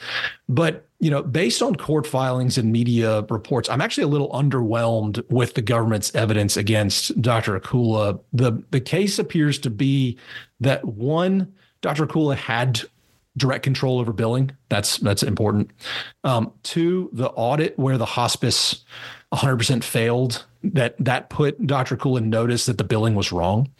But 0.46 0.86
you 1.00 1.10
know, 1.10 1.22
based 1.22 1.62
on 1.62 1.74
court 1.74 2.06
filings 2.06 2.58
and 2.58 2.70
media 2.70 3.22
reports, 3.30 3.70
I'm 3.70 3.80
actually 3.80 4.04
a 4.04 4.08
little 4.08 4.28
underwhelmed 4.30 5.24
with 5.30 5.54
the 5.54 5.62
government's 5.62 6.14
evidence 6.14 6.56
against 6.56 7.20
Dr. 7.22 7.58
Akula. 7.58 8.20
The 8.32 8.62
the 8.70 8.80
case 8.80 9.18
appears 9.18 9.58
to 9.60 9.70
be 9.70 10.18
that 10.60 10.84
one, 10.84 11.54
Dr. 11.80 12.06
Akula 12.06 12.36
had 12.36 12.82
direct 13.38 13.62
control 13.62 14.00
over 14.00 14.12
billing. 14.12 14.50
That's 14.68 14.98
that's 14.98 15.22
important. 15.22 15.70
Um, 16.24 16.52
two, 16.64 17.08
the 17.14 17.30
audit 17.30 17.78
where 17.78 17.96
the 17.96 18.04
hospice 18.04 18.84
100% 19.32 19.82
failed 19.82 20.44
that 20.62 20.94
that 20.98 21.30
put 21.30 21.66
Dr. 21.66 21.96
Akula 21.96 22.22
notice 22.22 22.66
that 22.66 22.76
the 22.76 22.84
billing 22.84 23.14
was 23.14 23.32
wrong 23.32 23.70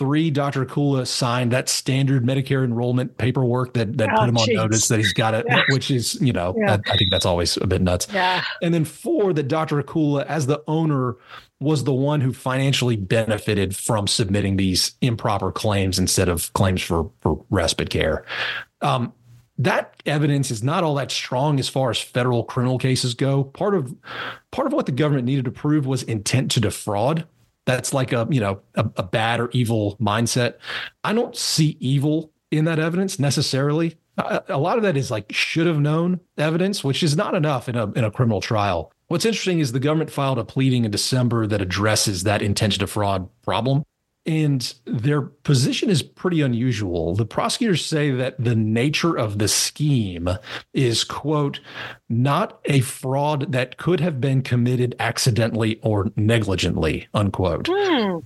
three, 0.00 0.30
Dr. 0.30 0.64
Akula 0.64 1.06
signed 1.06 1.52
that 1.52 1.68
standard 1.68 2.24
Medicare 2.24 2.64
enrollment 2.64 3.18
paperwork 3.18 3.74
that 3.74 3.98
that 3.98 4.08
oh, 4.14 4.20
put 4.20 4.28
him 4.30 4.36
geez. 4.36 4.48
on 4.48 4.54
notice 4.54 4.88
that 4.88 4.96
he's 4.96 5.12
got 5.12 5.34
it, 5.34 5.44
yeah. 5.46 5.60
which 5.68 5.90
is, 5.90 6.18
you 6.22 6.32
know, 6.32 6.54
yeah. 6.56 6.78
I, 6.86 6.92
I, 6.92 6.96
think 6.96 7.10
that's 7.10 7.26
always 7.26 7.58
a 7.58 7.66
bit 7.66 7.82
nuts. 7.82 8.08
Yeah. 8.10 8.42
And 8.62 8.72
then 8.72 8.86
four, 8.86 9.34
that 9.34 9.46
Dr. 9.48 9.82
Akula, 9.82 10.24
as 10.24 10.46
the 10.46 10.62
owner, 10.66 11.16
was 11.60 11.84
the 11.84 11.92
one 11.92 12.22
who 12.22 12.32
financially 12.32 12.96
benefited 12.96 13.76
from 13.76 14.06
submitting 14.06 14.56
these 14.56 14.94
improper 15.02 15.52
claims 15.52 15.98
instead 15.98 16.30
of 16.30 16.50
claims 16.54 16.80
for 16.80 17.10
for 17.20 17.44
respite 17.50 17.90
care. 17.90 18.24
Um, 18.80 19.12
that 19.58 20.02
evidence 20.06 20.50
is 20.50 20.62
not 20.62 20.82
all 20.82 20.94
that 20.94 21.10
strong 21.10 21.60
as 21.60 21.68
far 21.68 21.90
as 21.90 22.00
federal 22.00 22.42
criminal 22.42 22.78
cases 22.78 23.12
go. 23.12 23.44
Part 23.44 23.74
of 23.74 23.94
part 24.50 24.66
of 24.66 24.72
what 24.72 24.86
the 24.86 24.92
government 24.92 25.26
needed 25.26 25.44
to 25.44 25.50
prove 25.50 25.84
was 25.84 26.02
intent 26.04 26.50
to 26.52 26.60
defraud. 26.60 27.26
That's 27.66 27.92
like 27.94 28.12
a 28.12 28.26
you 28.30 28.40
know 28.40 28.60
a, 28.74 28.88
a 28.96 29.02
bad 29.02 29.40
or 29.40 29.50
evil 29.52 29.96
mindset. 30.00 30.54
I 31.04 31.12
don't 31.12 31.36
see 31.36 31.76
evil 31.80 32.32
in 32.50 32.64
that 32.64 32.78
evidence 32.78 33.18
necessarily. 33.18 33.96
A, 34.18 34.42
a 34.48 34.58
lot 34.58 34.76
of 34.76 34.82
that 34.82 34.96
is 34.96 35.10
like 35.10 35.32
should 35.32 35.66
have 35.66 35.78
known 35.78 36.20
evidence, 36.36 36.82
which 36.82 37.02
is 37.02 37.16
not 37.16 37.34
enough 37.34 37.68
in 37.68 37.76
a 37.76 37.90
in 37.92 38.04
a 38.04 38.10
criminal 38.10 38.40
trial. 38.40 38.92
What's 39.08 39.24
interesting 39.24 39.58
is 39.58 39.72
the 39.72 39.80
government 39.80 40.10
filed 40.10 40.38
a 40.38 40.44
pleading 40.44 40.84
in 40.84 40.90
December 40.90 41.46
that 41.48 41.60
addresses 41.60 42.22
that 42.22 42.42
intent 42.42 42.74
to 42.74 42.86
fraud 42.86 43.28
problem. 43.42 43.82
And 44.26 44.74
their 44.84 45.22
position 45.22 45.88
is 45.88 46.02
pretty 46.02 46.42
unusual. 46.42 47.14
The 47.14 47.24
prosecutors 47.24 47.84
say 47.84 48.10
that 48.10 48.36
the 48.38 48.54
nature 48.54 49.16
of 49.16 49.38
the 49.38 49.48
scheme 49.48 50.28
is, 50.74 51.04
quote, 51.04 51.60
not 52.08 52.60
a 52.66 52.80
fraud 52.80 53.52
that 53.52 53.78
could 53.78 54.00
have 54.00 54.20
been 54.20 54.42
committed 54.42 54.94
accidentally 54.98 55.80
or 55.82 56.10
negligently, 56.16 57.08
unquote. 57.14 57.66
Mm. 57.66 58.24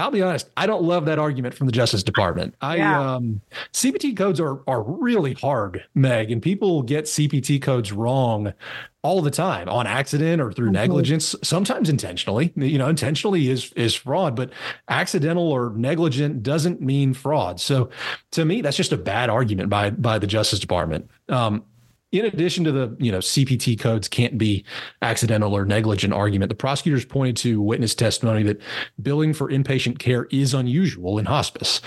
I'll 0.00 0.10
be 0.10 0.22
honest, 0.22 0.48
I 0.56 0.66
don't 0.66 0.82
love 0.82 1.04
that 1.04 1.18
argument 1.18 1.54
from 1.54 1.66
the 1.66 1.72
Justice 1.72 2.02
Department. 2.02 2.54
I 2.60 2.76
yeah. 2.76 3.14
um, 3.14 3.40
CPT 3.72 4.16
codes 4.16 4.40
are 4.40 4.60
are 4.66 4.82
really 4.82 5.34
hard, 5.34 5.84
Meg, 5.94 6.30
and 6.30 6.42
people 6.42 6.82
get 6.82 7.04
CPT 7.04 7.60
codes 7.60 7.92
wrong 7.92 8.52
all 9.02 9.22
the 9.22 9.30
time 9.30 9.68
on 9.68 9.86
accident 9.86 10.42
or 10.42 10.52
through 10.52 10.66
mm-hmm. 10.66 10.74
negligence, 10.74 11.34
sometimes 11.42 11.88
intentionally. 11.88 12.52
You 12.56 12.78
know, 12.78 12.88
intentionally 12.88 13.48
is 13.48 13.72
is 13.74 13.94
fraud, 13.94 14.36
but 14.36 14.50
accidental 14.88 15.50
or 15.50 15.72
negligent 15.76 16.42
doesn't 16.42 16.80
mean 16.80 17.14
fraud. 17.14 17.60
So 17.60 17.90
to 18.32 18.44
me, 18.44 18.60
that's 18.60 18.76
just 18.76 18.92
a 18.92 18.98
bad 18.98 19.30
argument 19.30 19.68
by 19.70 19.90
by 19.90 20.18
the 20.18 20.26
Justice 20.26 20.58
Department. 20.58 21.10
Um, 21.28 21.64
in 22.12 22.24
addition 22.24 22.64
to 22.64 22.72
the 22.72 22.96
you 22.98 23.12
know 23.12 23.18
CPT 23.18 23.78
codes 23.78 24.08
can't 24.08 24.36
be 24.38 24.64
accidental 25.02 25.56
or 25.56 25.64
negligent 25.64 26.12
argument, 26.12 26.48
the 26.48 26.54
prosecutors 26.54 27.04
pointed 27.04 27.36
to 27.38 27.60
witness 27.60 27.94
testimony 27.94 28.42
that 28.44 28.60
billing 29.00 29.32
for 29.32 29.48
inpatient 29.48 29.98
care 29.98 30.26
is 30.30 30.54
unusual 30.54 31.18
in 31.18 31.26
hospice. 31.26 31.80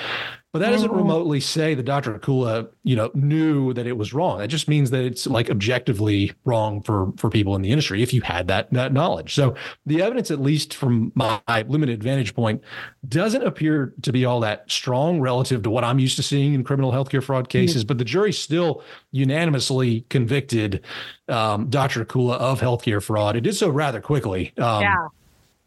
But 0.54 0.60
that 0.60 0.70
doesn't 0.70 0.92
oh. 0.92 0.94
remotely 0.94 1.40
say 1.40 1.74
that 1.74 1.82
Dr. 1.82 2.14
Akula, 2.14 2.70
you 2.84 2.96
know, 2.96 3.10
knew 3.16 3.74
that 3.74 3.88
it 3.88 3.98
was 3.98 4.14
wrong. 4.14 4.38
That 4.38 4.50
just 4.50 4.68
means 4.68 4.92
that 4.92 5.04
it's 5.04 5.26
like 5.26 5.50
objectively 5.50 6.32
wrong 6.46 6.84
for 6.84 7.12
for 7.18 7.32
people 7.32 7.56
in 7.56 7.64
the 7.64 7.72
industry 7.72 8.04
if 8.04 8.14
you 8.14 8.22
had 8.22 8.48
that 8.50 8.72
that 8.72 8.94
knowledge. 8.94 9.34
So 9.34 9.56
the 9.88 10.04
evidence, 10.04 10.30
at 10.30 10.40
least 10.40 10.76
from 10.76 11.12
my 11.16 11.42
limited 11.68 12.04
vantage 12.04 12.36
point, 12.36 12.62
doesn't 13.10 13.42
appear 13.42 13.96
to 14.04 14.14
be 14.14 14.26
all 14.26 14.40
that 14.42 14.70
strong 14.70 15.20
relative 15.20 15.64
to 15.64 15.72
what 15.72 15.84
I'm 15.84 15.98
used 15.98 16.18
to 16.18 16.24
seeing 16.24 16.54
in 16.54 16.64
criminal 16.64 16.92
healthcare 16.92 17.24
fraud 17.24 17.50
cases. 17.50 17.82
Mm-hmm. 17.82 17.88
But 17.88 17.98
the 17.98 18.06
jury 18.06 18.32
still 18.32 18.84
unanimously 19.10 20.02
convicted 20.10 20.86
um, 21.30 21.68
Dr. 21.72 22.06
Akula 22.06 22.36
of 22.36 22.62
healthcare 22.62 23.02
fraud. 23.02 23.36
It 23.36 23.42
did 23.42 23.56
so 23.56 23.70
rather 23.70 24.02
quickly. 24.02 24.54
Um, 24.60 24.84
yeah 24.84 25.08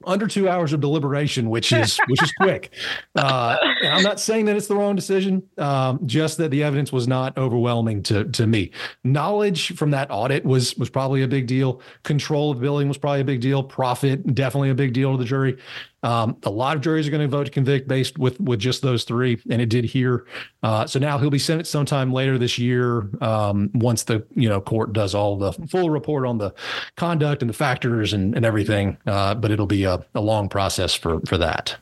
under 0.07 0.27
two 0.27 0.49
hours 0.49 0.73
of 0.73 0.81
deliberation, 0.81 1.51
which 1.51 1.73
is 1.73 1.99
which 2.09 2.23
is 2.23 2.33
quick. 2.33 2.75
Uh, 3.17 3.57
I'm 3.83 4.03
not 4.03 4.21
saying 4.21 4.45
that 4.45 4.57
it's 4.57 4.67
the 4.67 4.77
wrong 4.77 4.95
decision, 4.95 5.43
um, 5.57 6.01
just 6.07 6.37
that 6.37 6.51
the 6.51 6.63
evidence 6.63 6.93
was 6.93 7.09
not 7.09 7.37
overwhelming 7.39 8.03
to 8.05 8.25
to 8.25 8.47
me. 8.47 8.73
Knowledge 9.05 9.75
from 9.75 9.91
that 9.93 10.11
audit 10.11 10.45
was 10.45 10.77
was 10.77 10.91
probably 10.91 11.23
a 11.23 11.29
big 11.29 11.47
deal. 11.47 11.81
Control 12.03 12.51
of 12.51 12.61
billing 12.61 12.89
was 12.89 12.99
probably 12.99 13.23
a 13.23 13.25
big 13.25 13.41
deal. 13.41 13.63
Profit 13.63 14.35
definitely 14.35 14.71
a 14.71 14.75
big 14.75 14.93
deal 14.93 15.13
to 15.13 15.19
the 15.19 15.25
jury. 15.25 15.57
Um, 16.03 16.37
a 16.45 16.51
lot 16.51 16.77
of 16.77 16.83
juries 16.83 17.09
are 17.09 17.11
going 17.11 17.23
to 17.23 17.29
vote 17.29 17.45
to 17.45 17.51
convict 17.51 17.89
based 17.89 18.19
with 18.19 18.39
with 18.41 18.61
just 18.61 18.83
those 18.83 19.05
three, 19.05 19.41
and 19.51 19.61
it 19.61 19.69
did 19.69 19.85
here. 19.85 20.27
Uh, 20.63 20.87
so 20.87 20.99
now 20.99 21.19
he'll 21.19 21.31
be 21.31 21.39
sentenced 21.39 21.71
sometime 21.71 22.13
later 22.13 22.39
this 22.39 22.59
year 22.59 23.09
um, 23.21 23.71
once 23.75 24.05
the 24.05 24.25
you 24.35 24.49
know 24.49 24.61
court 24.61 24.93
does 24.93 25.15
all 25.15 25.37
the 25.37 25.53
full 25.53 25.91
report 25.91 26.27
on 26.27 26.39
the 26.39 26.55
conduct 26.97 27.43
and 27.43 27.49
the 27.49 27.55
factors 27.55 28.13
and, 28.13 28.37
and 28.37 28.45
everything. 28.45 28.97
Uh, 29.07 29.35
but 29.35 29.51
it'll 29.51 29.67
be 29.67 29.85
a, 29.85 30.05
a 30.15 30.21
long 30.21 30.49
process 30.49 30.95
for 30.95 31.21
for 31.27 31.39
that. 31.39 31.77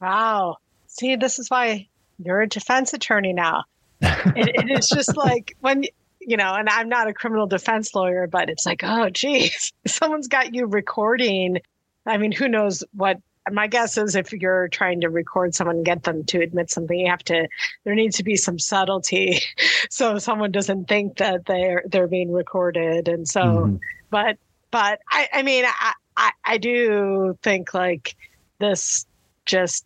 Wow. 0.00 0.58
See, 0.86 1.16
this 1.16 1.38
is 1.38 1.50
why 1.50 1.88
you're 2.18 2.42
a 2.42 2.48
defense 2.48 2.92
attorney 2.92 3.32
now. 3.32 3.64
it, 4.00 4.54
it 4.54 4.70
is 4.70 4.88
just 4.88 5.16
like 5.16 5.56
when 5.60 5.84
you 6.20 6.36
know, 6.36 6.54
and 6.54 6.68
I'm 6.68 6.88
not 6.88 7.08
a 7.08 7.14
criminal 7.14 7.46
defense 7.46 7.94
lawyer, 7.94 8.26
but 8.26 8.50
it's 8.50 8.66
like, 8.66 8.80
oh, 8.82 9.08
geez, 9.10 9.72
someone's 9.86 10.28
got 10.28 10.54
you 10.54 10.66
recording. 10.66 11.58
I 12.04 12.18
mean, 12.18 12.32
who 12.32 12.48
knows 12.48 12.82
what 12.92 13.18
my 13.52 13.66
guess 13.66 13.96
is 13.96 14.16
if 14.16 14.32
you're 14.32 14.68
trying 14.68 15.00
to 15.00 15.08
record 15.08 15.54
someone 15.54 15.76
and 15.76 15.84
get 15.84 16.02
them 16.02 16.24
to 16.24 16.40
admit 16.40 16.70
something 16.70 16.98
you 16.98 17.10
have 17.10 17.22
to 17.24 17.48
there 17.84 17.94
needs 17.94 18.16
to 18.16 18.24
be 18.24 18.36
some 18.36 18.58
subtlety. 18.58 19.38
So 19.88 20.18
someone 20.18 20.50
doesn't 20.50 20.88
think 20.88 21.18
that 21.18 21.46
they're 21.46 21.84
they're 21.86 22.08
being 22.08 22.32
recorded. 22.32 23.08
And 23.08 23.28
so 23.28 23.40
mm-hmm. 23.40 23.76
but 24.10 24.36
but 24.70 25.00
i 25.10 25.28
i 25.32 25.42
mean 25.42 25.64
I, 25.64 25.92
I 26.16 26.30
i 26.44 26.58
do 26.58 27.38
think 27.42 27.72
like 27.72 28.16
this 28.58 29.06
just 29.44 29.84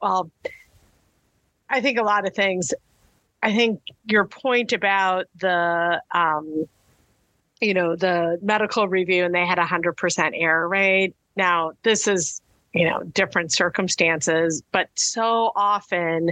well 0.00 0.30
i 1.68 1.80
think 1.80 1.98
a 1.98 2.02
lot 2.02 2.26
of 2.26 2.34
things 2.34 2.72
i 3.42 3.54
think 3.54 3.80
your 4.06 4.24
point 4.24 4.72
about 4.72 5.26
the 5.38 6.00
um 6.12 6.66
you 7.60 7.74
know 7.74 7.96
the 7.96 8.38
medical 8.42 8.88
review 8.88 9.24
and 9.24 9.34
they 9.34 9.46
had 9.46 9.58
a 9.58 9.66
hundred 9.66 9.96
percent 9.96 10.34
error 10.36 10.68
rate. 10.68 11.14
Now 11.36 11.72
this 11.82 12.06
is 12.06 12.40
you 12.76 12.88
know 12.88 13.02
different 13.12 13.52
circumstances 13.52 14.62
but 14.72 14.88
so 14.94 15.50
often 15.56 16.30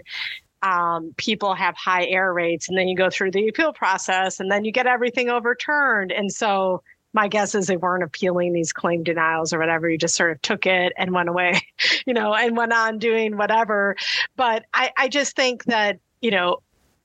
um, 0.64 1.12
people 1.18 1.54
have 1.54 1.76
high 1.76 2.06
error 2.06 2.32
rates 2.32 2.68
and 2.68 2.78
then 2.78 2.88
you 2.88 2.96
go 2.96 3.10
through 3.10 3.32
the 3.32 3.48
appeal 3.48 3.72
process 3.72 4.40
and 4.40 4.50
then 4.50 4.64
you 4.64 4.72
get 4.72 4.86
everything 4.86 5.28
overturned. 5.28 6.10
And 6.10 6.32
so 6.32 6.82
my 7.12 7.28
guess 7.28 7.54
is 7.54 7.66
they 7.66 7.76
weren't 7.76 8.02
appealing 8.02 8.54
these 8.54 8.72
claim 8.72 9.02
denials 9.02 9.52
or 9.52 9.58
whatever. 9.58 9.90
You 9.90 9.98
just 9.98 10.16
sort 10.16 10.32
of 10.32 10.40
took 10.40 10.64
it 10.64 10.94
and 10.96 11.12
went 11.12 11.28
away 11.28 11.60
you 12.06 12.14
know 12.14 12.34
and 12.34 12.56
went 12.56 12.72
on 12.72 12.98
doing 12.98 13.36
whatever. 13.36 13.94
But 14.36 14.64
i, 14.72 14.90
I 14.96 15.08
just 15.08 15.36
think 15.36 15.64
that 15.64 15.98
you 16.22 16.30
know 16.30 16.58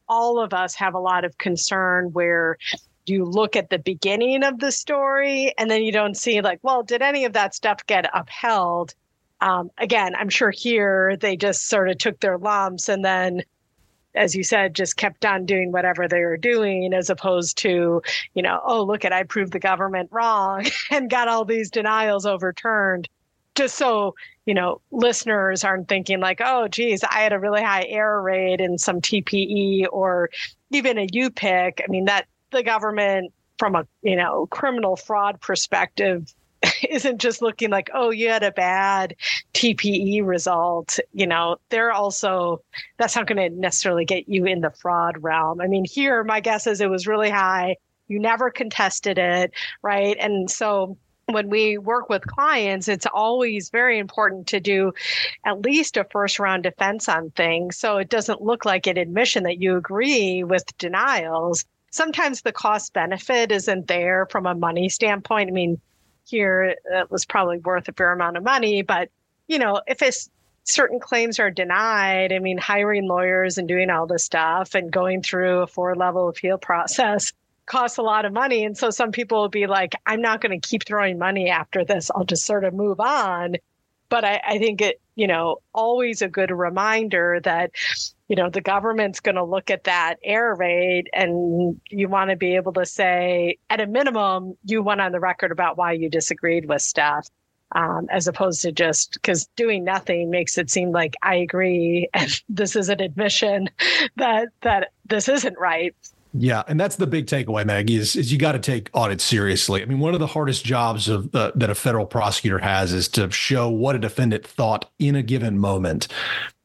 all 0.07 0.39
of 0.39 0.53
us 0.53 0.73
have 0.75 0.95
a 0.95 0.99
lot 0.99 1.25
of 1.25 1.37
concern 1.37 2.11
where 2.13 2.57
you 3.05 3.25
look 3.25 3.55
at 3.55 3.69
the 3.69 3.79
beginning 3.79 4.43
of 4.43 4.59
the 4.59 4.71
story 4.71 5.53
and 5.57 5.69
then 5.69 5.83
you 5.83 5.91
don't 5.91 6.15
see 6.15 6.41
like 6.41 6.59
well 6.61 6.83
did 6.83 7.01
any 7.01 7.25
of 7.25 7.33
that 7.33 7.53
stuff 7.53 7.85
get 7.87 8.09
upheld 8.13 8.93
um, 9.41 9.71
again, 9.77 10.15
I'm 10.15 10.29
sure 10.29 10.51
here 10.51 11.15
they 11.17 11.35
just 11.35 11.67
sort 11.67 11.89
of 11.89 11.97
took 11.97 12.19
their 12.19 12.37
lumps 12.37 12.89
and 12.89 13.03
then, 13.03 13.43
as 14.15 14.35
you 14.35 14.43
said, 14.43 14.75
just 14.75 14.97
kept 14.97 15.25
on 15.25 15.45
doing 15.45 15.71
whatever 15.71 16.07
they 16.07 16.21
were 16.21 16.37
doing, 16.37 16.93
as 16.93 17.09
opposed 17.09 17.57
to, 17.59 18.01
you 18.33 18.41
know, 18.41 18.59
oh, 18.65 18.83
look 18.83 19.05
at 19.05 19.13
I 19.13 19.23
proved 19.23 19.53
the 19.53 19.59
government 19.59 20.09
wrong 20.11 20.65
and 20.91 21.09
got 21.09 21.27
all 21.27 21.45
these 21.45 21.69
denials 21.69 22.25
overturned. 22.25 23.07
Just 23.55 23.75
so, 23.75 24.15
you 24.45 24.53
know, 24.53 24.81
listeners 24.91 25.63
aren't 25.63 25.89
thinking 25.89 26.19
like, 26.19 26.39
oh, 26.43 26.67
geez, 26.67 27.03
I 27.03 27.19
had 27.19 27.33
a 27.33 27.39
really 27.39 27.61
high 27.61 27.85
error 27.87 28.21
rate 28.21 28.61
in 28.61 28.77
some 28.77 29.01
TPE 29.01 29.87
or 29.91 30.29
even 30.71 30.97
a 30.97 31.07
UPIC. 31.07 31.81
I 31.81 31.87
mean, 31.89 32.05
that 32.05 32.27
the 32.51 32.63
government 32.63 33.33
from 33.59 33.75
a 33.75 33.85
you 34.01 34.15
know 34.15 34.47
criminal 34.47 34.95
fraud 34.95 35.39
perspective 35.41 36.33
isn't 36.89 37.19
just 37.19 37.41
looking 37.41 37.69
like, 37.69 37.89
oh, 37.93 38.11
you 38.11 38.29
had 38.29 38.43
a 38.43 38.51
bad 38.51 39.15
TPE 39.53 40.25
result. 40.25 40.99
You 41.13 41.27
know, 41.27 41.57
they're 41.69 41.91
also, 41.91 42.61
that's 42.97 43.15
not 43.15 43.27
going 43.27 43.37
to 43.37 43.57
necessarily 43.57 44.05
get 44.05 44.27
you 44.27 44.45
in 44.45 44.61
the 44.61 44.71
fraud 44.71 45.17
realm. 45.21 45.61
I 45.61 45.67
mean, 45.67 45.85
here, 45.85 46.23
my 46.23 46.39
guess 46.39 46.67
is 46.67 46.81
it 46.81 46.89
was 46.89 47.07
really 47.07 47.29
high. 47.29 47.77
You 48.07 48.19
never 48.19 48.49
contested 48.49 49.17
it, 49.17 49.53
right? 49.81 50.17
And 50.19 50.49
so, 50.49 50.97
when 51.31 51.49
we 51.49 51.77
work 51.77 52.09
with 52.09 52.25
clients, 52.25 52.87
it's 52.87 53.05
always 53.05 53.69
very 53.69 53.99
important 53.99 54.47
to 54.47 54.59
do 54.59 54.91
at 55.45 55.61
least 55.61 55.95
a 55.95 56.03
first 56.05 56.39
round 56.39 56.63
defense 56.63 57.07
on 57.07 57.29
things. 57.31 57.77
So 57.77 57.97
it 57.97 58.09
doesn't 58.09 58.41
look 58.41 58.65
like 58.65 58.87
an 58.87 58.97
admission 58.97 59.43
that 59.43 59.61
you 59.61 59.77
agree 59.77 60.43
with 60.43 60.75
denials. 60.79 61.65
Sometimes 61.91 62.41
the 62.41 62.51
cost 62.51 62.93
benefit 62.93 63.51
isn't 63.51 63.87
there 63.87 64.27
from 64.31 64.47
a 64.47 64.55
money 64.55 64.89
standpoint. 64.89 65.49
I 65.49 65.53
mean, 65.53 65.79
here 66.29 66.75
that 66.91 67.11
was 67.11 67.25
probably 67.25 67.57
worth 67.57 67.87
a 67.87 67.93
fair 67.93 68.11
amount 68.11 68.37
of 68.37 68.43
money. 68.43 68.81
But, 68.81 69.09
you 69.47 69.59
know, 69.59 69.81
if 69.87 70.01
it's 70.01 70.29
certain 70.63 70.99
claims 70.99 71.39
are 71.39 71.51
denied, 71.51 72.31
I 72.31 72.39
mean, 72.39 72.57
hiring 72.57 73.07
lawyers 73.07 73.57
and 73.57 73.67
doing 73.67 73.89
all 73.89 74.07
this 74.07 74.25
stuff 74.25 74.75
and 74.75 74.91
going 74.91 75.23
through 75.23 75.61
a 75.61 75.67
four 75.67 75.95
level 75.95 76.29
appeal 76.29 76.57
process 76.57 77.33
costs 77.65 77.97
a 77.97 78.01
lot 78.01 78.25
of 78.25 78.33
money. 78.33 78.65
And 78.65 78.77
so 78.77 78.89
some 78.89 79.11
people 79.11 79.41
will 79.41 79.49
be 79.49 79.67
like, 79.67 79.93
I'm 80.05 80.21
not 80.21 80.41
going 80.41 80.59
to 80.59 80.67
keep 80.67 80.85
throwing 80.85 81.17
money 81.17 81.49
after 81.49 81.85
this. 81.85 82.11
I'll 82.13 82.25
just 82.25 82.45
sort 82.45 82.63
of 82.63 82.73
move 82.73 82.99
on. 82.99 83.55
But 84.09 84.25
I, 84.25 84.41
I 84.45 84.57
think 84.57 84.81
it, 84.81 84.99
you 85.15 85.27
know, 85.27 85.57
always 85.73 86.21
a 86.21 86.27
good 86.27 86.51
reminder 86.51 87.39
that 87.43 87.71
you 88.29 88.35
know 88.35 88.49
the 88.49 88.61
government's 88.61 89.19
going 89.19 89.35
to 89.35 89.43
look 89.43 89.69
at 89.69 89.83
that 89.83 90.15
error 90.23 90.55
rate 90.55 91.07
and 91.11 91.81
you 91.89 92.07
want 92.07 92.29
to 92.29 92.37
be 92.37 92.55
able 92.55 92.71
to 92.71 92.85
say 92.85 93.57
at 93.69 93.81
a 93.81 93.87
minimum 93.87 94.55
you 94.63 94.81
went 94.81 95.01
on 95.01 95.11
the 95.11 95.19
record 95.19 95.51
about 95.51 95.77
why 95.77 95.91
you 95.91 96.09
disagreed 96.09 96.69
with 96.69 96.81
stuff 96.81 97.27
um, 97.73 98.07
as 98.09 98.27
opposed 98.27 98.61
to 98.61 98.71
just 98.71 99.13
because 99.13 99.47
doing 99.55 99.83
nothing 99.83 100.29
makes 100.29 100.57
it 100.57 100.69
seem 100.69 100.91
like 100.91 101.15
i 101.21 101.35
agree 101.35 102.07
and 102.13 102.41
this 102.49 102.75
is 102.75 102.87
an 102.87 103.01
admission 103.01 103.69
that 104.15 104.47
that 104.61 104.93
this 105.05 105.27
isn't 105.27 105.57
right 105.59 105.95
Yeah, 106.31 106.61
and 106.67 106.79
that's 106.79 106.97
the 106.97 107.07
big 107.07 107.25
takeaway, 107.25 107.65
Maggie. 107.65 107.95
Is, 107.95 108.15
is 108.15 108.31
you 108.31 108.37
got 108.37 108.51
to 108.51 108.59
take 108.59 108.91
audits 108.93 109.23
seriously. 109.23 109.81
I 109.81 109.85
mean, 109.85 109.97
one 109.99 110.13
of 110.13 110.19
the 110.19 110.27
hardest 110.27 110.63
jobs 110.63 111.09
of 111.09 111.33
uh, 111.33 111.51
that 111.55 111.71
a 111.71 111.75
federal 111.75 112.05
prosecutor 112.05 112.59
has 112.59 112.93
is 112.93 113.07
to 113.09 113.31
show 113.31 113.67
what 113.67 113.95
a 113.95 113.99
defendant 113.99 114.45
thought 114.45 114.91
in 114.99 115.15
a 115.15 115.23
given 115.23 115.57
moment. 115.57 116.07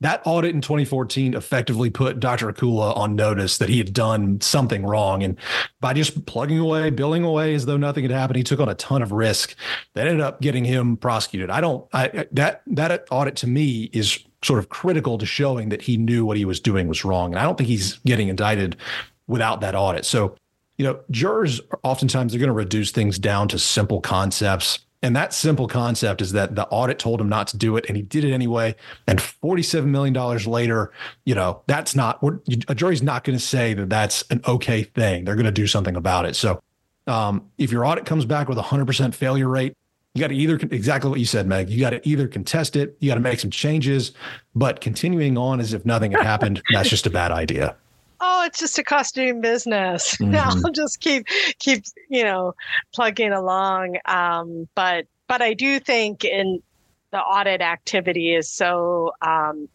That 0.00 0.20
audit 0.26 0.54
in 0.54 0.60
2014 0.60 1.32
effectively 1.32 1.88
put 1.88 2.20
Dr. 2.20 2.52
Akula 2.52 2.94
on 2.94 3.16
notice 3.16 3.56
that 3.56 3.70
he 3.70 3.78
had 3.78 3.94
done 3.94 4.38
something 4.42 4.84
wrong, 4.84 5.22
and 5.22 5.38
by 5.80 5.94
just 5.94 6.26
plugging 6.26 6.58
away, 6.58 6.90
billing 6.90 7.24
away 7.24 7.54
as 7.54 7.64
though 7.64 7.78
nothing 7.78 8.04
had 8.04 8.10
happened, 8.10 8.36
he 8.36 8.42
took 8.42 8.60
on 8.60 8.68
a 8.68 8.74
ton 8.74 9.00
of 9.00 9.12
risk. 9.12 9.56
That 9.94 10.06
ended 10.06 10.20
up 10.20 10.42
getting 10.42 10.66
him 10.66 10.98
prosecuted. 10.98 11.48
I 11.48 11.62
don't. 11.62 11.88
I 11.94 12.26
that 12.32 12.64
that 12.66 13.06
audit 13.10 13.36
to 13.36 13.46
me 13.46 13.84
is 13.94 14.18
sort 14.42 14.58
of 14.58 14.68
critical 14.68 15.16
to 15.16 15.24
showing 15.24 15.70
that 15.70 15.80
he 15.80 15.96
knew 15.96 16.26
what 16.26 16.36
he 16.36 16.44
was 16.44 16.60
doing 16.60 16.86
was 16.86 17.02
wrong. 17.02 17.32
And 17.32 17.38
I 17.38 17.44
don't 17.44 17.56
think 17.56 17.68
he's 17.68 17.94
getting 18.00 18.28
indicted 18.28 18.76
without 19.26 19.60
that 19.60 19.74
audit. 19.74 20.04
So, 20.04 20.36
you 20.76 20.84
know, 20.84 21.00
jurors 21.10 21.60
oftentimes 21.82 22.32
they're 22.32 22.40
going 22.40 22.48
to 22.48 22.52
reduce 22.52 22.90
things 22.90 23.18
down 23.18 23.48
to 23.48 23.58
simple 23.58 24.00
concepts. 24.00 24.80
And 25.02 25.14
that 25.16 25.34
simple 25.34 25.68
concept 25.68 26.22
is 26.22 26.32
that 26.32 26.54
the 26.54 26.66
audit 26.68 26.98
told 26.98 27.20
him 27.20 27.28
not 27.28 27.46
to 27.48 27.58
do 27.58 27.76
it 27.76 27.84
and 27.88 27.96
he 27.96 28.02
did 28.02 28.24
it 28.24 28.32
anyway. 28.32 28.74
And 29.06 29.18
$47 29.18 29.84
million 29.84 30.14
later, 30.46 30.92
you 31.26 31.34
know, 31.34 31.62
that's 31.66 31.94
not, 31.94 32.24
a 32.68 32.74
jury's 32.74 33.02
not 33.02 33.22
going 33.22 33.38
to 33.38 33.44
say 33.44 33.74
that 33.74 33.90
that's 33.90 34.24
an 34.30 34.40
okay 34.46 34.82
thing. 34.82 35.24
They're 35.24 35.36
going 35.36 35.44
to 35.44 35.52
do 35.52 35.66
something 35.66 35.94
about 35.94 36.24
it. 36.24 36.36
So 36.36 36.62
um, 37.06 37.50
if 37.58 37.70
your 37.70 37.84
audit 37.84 38.06
comes 38.06 38.24
back 38.24 38.48
with 38.48 38.56
a 38.56 38.62
100% 38.62 39.14
failure 39.14 39.48
rate, 39.48 39.76
you 40.14 40.20
got 40.20 40.28
to 40.28 40.36
either 40.36 40.56
exactly 40.56 41.10
what 41.10 41.18
you 41.18 41.26
said, 41.26 41.46
Meg. 41.46 41.68
You 41.68 41.80
got 41.80 41.90
to 41.90 42.08
either 42.08 42.26
contest 42.26 42.76
it, 42.76 42.96
you 43.00 43.10
got 43.10 43.16
to 43.16 43.20
make 43.20 43.40
some 43.40 43.50
changes, 43.50 44.12
but 44.54 44.80
continuing 44.80 45.36
on 45.36 45.60
as 45.60 45.74
if 45.74 45.84
nothing 45.84 46.12
had 46.12 46.22
happened, 46.22 46.62
that's 46.72 46.88
just 46.88 47.04
a 47.06 47.10
bad 47.10 47.30
idea 47.30 47.76
oh, 48.24 48.44
it's 48.46 48.58
just 48.58 48.78
a 48.78 48.84
costume 48.84 49.40
business. 49.40 50.16
Mm-hmm. 50.24 50.64
I'll 50.64 50.72
just 50.72 51.00
keep 51.00 51.26
keep 51.58 51.84
you 52.08 52.24
know 52.24 52.54
plugging 52.94 53.32
along. 53.32 53.98
Um, 54.06 54.68
but 54.74 55.06
but 55.28 55.42
I 55.42 55.52
do 55.54 55.78
think 55.78 56.24
in 56.24 56.62
the 57.10 57.18
audit 57.18 57.60
activity 57.60 58.34
is 58.34 58.50
so 58.50 59.12
um, 59.20 59.68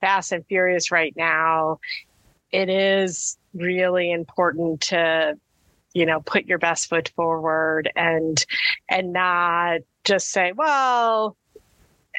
fast 0.00 0.32
and 0.32 0.46
furious 0.46 0.92
right 0.92 1.14
now. 1.16 1.80
It 2.52 2.68
is 2.68 3.36
really 3.54 4.12
important 4.12 4.82
to 4.82 5.36
you 5.92 6.06
know 6.06 6.20
put 6.20 6.46
your 6.46 6.58
best 6.58 6.88
foot 6.88 7.10
forward 7.16 7.90
and 7.96 8.44
and 8.88 9.12
not 9.12 9.80
just 10.04 10.30
say 10.30 10.52
well 10.52 11.36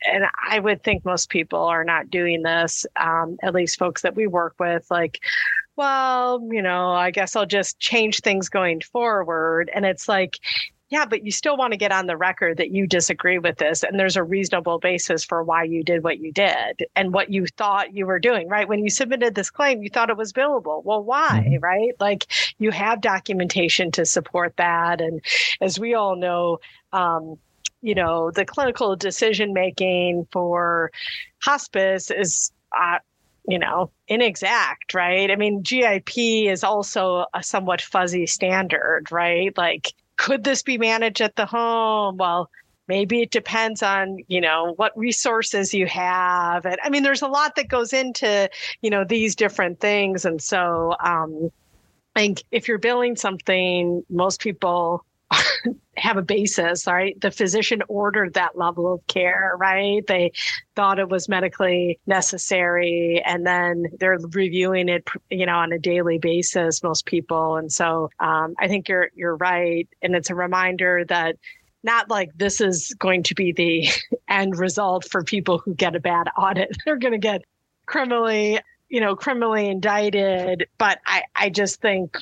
and 0.05 0.25
I 0.49 0.59
would 0.59 0.83
think 0.83 1.05
most 1.05 1.29
people 1.29 1.59
are 1.59 1.83
not 1.83 2.09
doing 2.09 2.43
this, 2.43 2.85
um, 2.97 3.37
at 3.41 3.53
least 3.53 3.79
folks 3.79 4.03
that 4.03 4.15
we 4.15 4.27
work 4.27 4.55
with, 4.59 4.85
like, 4.91 5.19
well, 5.77 6.41
you 6.51 6.61
know, 6.61 6.91
I 6.91 7.11
guess 7.11 7.35
I'll 7.35 7.45
just 7.45 7.79
change 7.79 8.21
things 8.21 8.49
going 8.49 8.81
forward. 8.81 9.69
And 9.73 9.85
it's 9.85 10.07
like, 10.07 10.39
yeah, 10.89 11.05
but 11.05 11.23
you 11.25 11.31
still 11.31 11.57
want 11.57 11.73
to 11.73 11.77
get 11.77 11.91
on 11.91 12.07
the 12.07 12.15
record 12.15 12.57
that 12.57 12.71
you 12.71 12.87
disagree 12.87 13.39
with 13.39 13.57
this 13.57 13.83
and 13.83 13.99
there's 13.99 14.15
a 14.15 14.23
reasonable 14.23 14.79
basis 14.79 15.23
for 15.23 15.43
why 15.43 15.63
you 15.63 15.83
did 15.83 16.01
what 16.03 16.17
you 16.19 16.31
did 16.31 16.85
and 16.95 17.13
what 17.13 17.29
you 17.29 17.45
thought 17.45 17.93
you 17.93 18.05
were 18.05 18.19
doing, 18.19 18.47
right? 18.47 18.67
When 18.67 18.83
you 18.83 18.89
submitted 18.89 19.35
this 19.35 19.49
claim, 19.49 19.83
you 19.83 19.89
thought 19.89 20.09
it 20.09 20.17
was 20.17 20.31
billable. 20.31 20.83
Well, 20.83 21.03
why, 21.03 21.45
mm-hmm. 21.45 21.63
right? 21.63 21.91
Like 21.99 22.27
you 22.57 22.71
have 22.71 23.01
documentation 23.01 23.91
to 23.91 24.05
support 24.05 24.55
that. 24.57 25.01
And 25.01 25.21
as 25.59 25.77
we 25.77 25.93
all 25.93 26.15
know, 26.15 26.59
um, 26.93 27.37
you 27.81 27.93
know, 27.93 28.31
the 28.31 28.45
clinical 28.45 28.95
decision 28.95 29.53
making 29.53 30.27
for 30.31 30.91
hospice 31.39 32.09
is 32.09 32.51
uh, 32.75 32.99
you 33.47 33.57
know, 33.57 33.91
inexact, 34.07 34.93
right? 34.93 35.31
I 35.31 35.35
mean, 35.35 35.61
GIP 35.61 36.17
is 36.17 36.63
also 36.63 37.25
a 37.33 37.41
somewhat 37.41 37.81
fuzzy 37.81 38.27
standard, 38.27 39.07
right? 39.09 39.57
Like, 39.57 39.93
could 40.17 40.43
this 40.43 40.61
be 40.61 40.77
managed 40.77 41.21
at 41.21 41.35
the 41.35 41.45
home? 41.45 42.17
Well, 42.17 42.49
maybe 42.87 43.21
it 43.21 43.31
depends 43.31 43.81
on, 43.81 44.17
you 44.27 44.41
know, 44.41 44.73
what 44.75 44.97
resources 44.97 45.73
you 45.73 45.85
have. 45.87 46.65
And 46.65 46.77
I 46.83 46.89
mean, 46.89 47.03
there's 47.03 47.21
a 47.21 47.27
lot 47.27 47.55
that 47.55 47.69
goes 47.69 47.93
into, 47.93 48.49
you 48.81 48.89
know, 48.89 49.05
these 49.05 49.35
different 49.35 49.79
things. 49.79 50.25
And 50.25 50.41
so, 50.41 50.95
um, 51.03 51.51
I 52.15 52.21
think 52.21 52.43
if 52.51 52.67
you're 52.67 52.79
billing 52.79 53.15
something, 53.15 54.03
most 54.09 54.41
people 54.41 55.05
have 55.97 56.17
a 56.17 56.21
basis, 56.21 56.87
right? 56.87 57.19
The 57.19 57.31
physician 57.31 57.81
ordered 57.87 58.35
that 58.35 58.57
level 58.57 58.93
of 58.93 59.05
care, 59.07 59.53
right? 59.57 60.05
They 60.07 60.31
thought 60.75 60.99
it 60.99 61.09
was 61.09 61.27
medically 61.27 61.99
necessary, 62.07 63.21
and 63.25 63.45
then 63.45 63.87
they're 63.99 64.17
reviewing 64.31 64.89
it, 64.89 65.07
you 65.29 65.45
know, 65.45 65.55
on 65.55 65.71
a 65.71 65.79
daily 65.79 66.17
basis. 66.17 66.83
Most 66.83 67.05
people, 67.05 67.57
and 67.57 67.71
so 67.71 68.09
um, 68.19 68.55
I 68.59 68.67
think 68.67 68.87
you're 68.87 69.09
you're 69.15 69.35
right, 69.35 69.87
and 70.01 70.15
it's 70.15 70.29
a 70.29 70.35
reminder 70.35 71.03
that 71.09 71.35
not 71.83 72.09
like 72.09 72.31
this 72.35 72.61
is 72.61 72.93
going 72.99 73.23
to 73.23 73.35
be 73.35 73.51
the 73.51 73.87
end 74.29 74.57
result 74.57 75.09
for 75.09 75.23
people 75.23 75.57
who 75.57 75.73
get 75.73 75.95
a 75.95 75.99
bad 75.99 76.27
audit. 76.37 76.75
They're 76.85 76.97
going 76.97 77.13
to 77.13 77.17
get 77.17 77.43
criminally, 77.85 78.59
you 78.89 79.01
know, 79.01 79.15
criminally 79.15 79.67
indicted. 79.67 80.67
But 80.77 80.99
I, 81.05 81.23
I 81.35 81.49
just 81.49 81.81
think, 81.81 82.17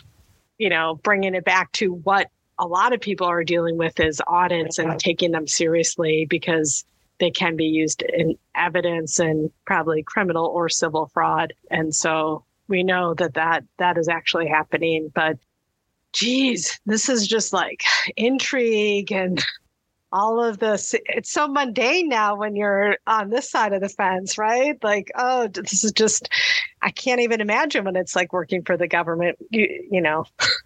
you 0.57 0.69
know, 0.69 0.99
bringing 1.03 1.35
it 1.35 1.43
back 1.43 1.71
to 1.73 1.93
what 1.93 2.29
a 2.57 2.67
lot 2.67 2.93
of 2.93 3.01
people 3.01 3.27
are 3.27 3.43
dealing 3.43 3.77
with 3.77 3.99
is 3.99 4.21
audits 4.27 4.79
and 4.79 4.99
taking 4.99 5.31
them 5.31 5.47
seriously 5.47 6.25
because 6.29 6.85
they 7.19 7.31
can 7.31 7.55
be 7.55 7.65
used 7.65 8.01
in 8.01 8.37
evidence 8.55 9.19
and 9.19 9.49
probably 9.65 10.03
criminal 10.03 10.45
or 10.47 10.69
civil 10.69 11.09
fraud. 11.13 11.53
And 11.69 11.93
so 11.93 12.43
we 12.67 12.83
know 12.83 13.13
that 13.15 13.35
that, 13.35 13.63
that 13.77 13.97
is 13.97 14.07
actually 14.07 14.47
happening. 14.47 15.11
But 15.13 15.37
geez, 16.13 16.79
this 16.85 17.09
is 17.09 17.27
just 17.27 17.53
like 17.53 17.83
intrigue 18.17 19.11
and 19.11 19.43
all 20.11 20.43
of 20.43 20.59
this. 20.59 20.95
It's 21.05 21.31
so 21.31 21.47
mundane 21.47 22.07
now 22.07 22.37
when 22.37 22.55
you're 22.55 22.97
on 23.05 23.29
this 23.29 23.49
side 23.49 23.73
of 23.73 23.81
the 23.81 23.89
fence, 23.89 24.37
right? 24.37 24.81
Like, 24.81 25.11
oh, 25.15 25.47
this 25.47 25.83
is 25.83 25.91
just, 25.91 26.29
I 26.85 26.91
can't 26.91 27.19
even 27.19 27.41
imagine 27.41 27.83
when 27.83 27.95
it's 27.95 28.15
like 28.15 28.31
working 28.31 28.61
for 28.63 28.77
the 28.77 28.87
government, 28.87 29.39
you, 29.49 29.87
you 29.89 29.99
know, 29.99 30.25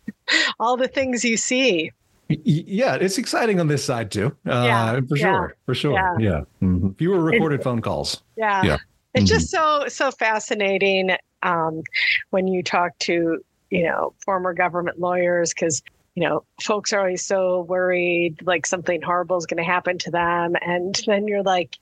all 0.60 0.76
the 0.76 0.90
things 0.90 1.24
you 1.24 1.38
see. 1.38 1.92
Yeah, 2.28 2.96
it's 2.96 3.18
exciting 3.18 3.60
on 3.62 3.70
this 3.70 3.84
side 3.84 4.12
too. 4.12 4.36
Uh, 4.46 4.64
yeah, 4.66 5.00
for 5.08 5.16
sure, 5.16 5.56
for 5.66 5.74
sure. 5.74 5.94
Yeah, 5.94 6.16
yeah. 6.20 6.42
Mm-hmm. 6.62 6.90
fewer 6.92 7.22
recorded 7.22 7.62
it, 7.62 7.64
phone 7.64 7.82
calls. 7.82 8.22
Yeah, 8.36 8.62
yeah. 8.64 8.78
It's 9.14 9.24
mm-hmm. 9.24 9.40
just 9.40 9.50
so 9.50 9.86
so 9.88 10.12
fascinating 10.12 11.16
um, 11.42 11.82
when 12.30 12.48
you 12.48 12.62
talk 12.62 12.96
to 13.00 13.40
you 13.72 13.84
know 13.84 14.14
former 14.24 14.54
government 14.54 15.00
lawyers 15.00 15.54
because 15.54 15.82
you 16.14 16.28
know 16.28 16.44
folks 16.62 16.94
are 16.94 17.00
always 17.00 17.26
so 17.26 17.62
worried 17.62 18.46
like 18.46 18.68
something 18.68 19.02
horrible 19.02 19.38
is 19.38 19.48
going 19.48 19.64
to 19.64 19.64
happen 19.64 19.98
to 20.00 20.12
them, 20.12 20.56
and 20.62 21.02
then 21.08 21.28
you're 21.28 21.44
like, 21.44 21.78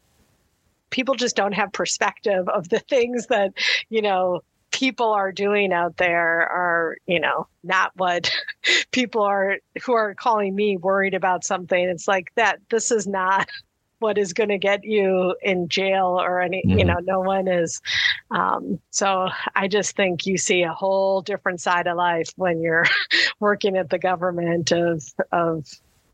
people 0.90 1.16
just 1.16 1.36
don't 1.36 1.54
have 1.54 1.72
perspective 1.72 2.48
of 2.50 2.70
the 2.70 2.80
things 2.80 3.28
that 3.28 3.54
you 3.90 4.02
know 4.02 4.42
people 4.72 5.12
are 5.12 5.32
doing 5.32 5.74
out 5.74 5.98
there 5.98 6.42
are, 6.42 6.98
you 7.08 7.20
know, 7.20 7.48
not 7.64 7.92
what 7.96 8.32
people 8.92 9.24
are 9.24 9.58
who 9.84 9.94
are 9.94 10.14
calling 10.14 10.56
me 10.56 10.78
worried 10.78 11.14
about 11.14 11.44
something. 11.44 11.90
It's 11.90 12.08
like 12.08 12.32
that 12.36 12.60
this 12.70 12.92
is 12.92 13.08
not 13.08 13.50
what 14.00 14.20
is 14.20 14.34
going 14.34 14.50
to 14.50 14.60
get 14.60 14.84
you 14.84 15.36
in 15.42 15.68
jail 15.68 16.20
or 16.22 16.40
any 16.40 16.62
mm-hmm. 16.62 16.78
you 16.78 16.86
know 16.86 17.00
no 17.02 17.20
one 17.20 17.48
is 17.48 17.82
um, 18.30 18.80
so 18.92 19.28
i 19.56 19.68
just 19.68 19.96
think 19.96 20.28
you 20.28 20.38
see 20.38 20.62
a 20.62 20.72
whole 20.72 21.20
different 21.24 21.60
side 21.60 21.88
of 21.88 21.98
life 21.98 22.30
when 22.36 22.62
you're 22.62 22.86
working 23.40 23.76
at 23.76 23.90
the 23.90 23.98
government 23.98 24.72
of 24.72 25.04
of 25.32 25.66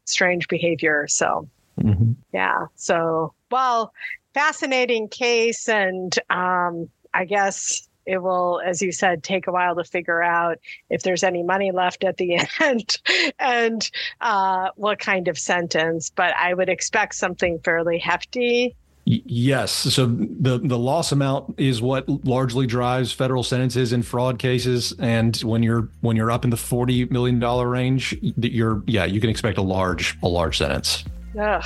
strange 0.05 0.47
behavior 0.47 1.05
so 1.09 1.45
mm-hmm. 1.77 2.13
yeah 2.31 2.67
so 2.75 3.33
well 3.51 3.91
fascinating 4.33 5.07
case 5.07 5.67
and 5.69 6.17
um, 6.29 6.89
i 7.13 7.25
guess 7.25 7.87
it 8.05 8.21
will, 8.21 8.61
as 8.65 8.81
you 8.81 8.91
said, 8.91 9.23
take 9.23 9.47
a 9.47 9.51
while 9.51 9.75
to 9.75 9.83
figure 9.83 10.21
out 10.21 10.59
if 10.89 11.03
there's 11.03 11.23
any 11.23 11.43
money 11.43 11.71
left 11.71 12.03
at 12.03 12.17
the 12.17 12.39
end 12.59 12.99
and 13.39 13.89
uh, 14.21 14.69
what 14.75 14.99
kind 14.99 15.27
of 15.27 15.37
sentence. 15.37 16.09
But 16.09 16.35
I 16.35 16.53
would 16.53 16.69
expect 16.69 17.15
something 17.15 17.59
fairly 17.59 17.97
hefty. 17.97 18.75
Yes. 19.05 19.71
So 19.71 20.05
the 20.05 20.59
the 20.63 20.77
loss 20.77 21.11
amount 21.11 21.59
is 21.59 21.81
what 21.81 22.07
largely 22.25 22.65
drives 22.65 23.11
federal 23.11 23.43
sentences 23.43 23.91
in 23.91 24.01
fraud 24.01 24.39
cases, 24.39 24.93
and 24.97 25.35
when 25.37 25.61
you're 25.61 25.89
when 25.99 26.15
you're 26.15 26.31
up 26.31 26.45
in 26.45 26.51
the 26.51 26.57
forty 26.57 27.03
million 27.05 27.37
dollar 27.37 27.67
range, 27.67 28.17
that 28.37 28.53
you're 28.53 28.81
yeah 28.87 29.03
you 29.03 29.19
can 29.19 29.29
expect 29.29 29.57
a 29.57 29.61
large 29.61 30.17
a 30.23 30.27
large 30.29 30.57
sentence. 30.57 31.03
Ugh. 31.37 31.65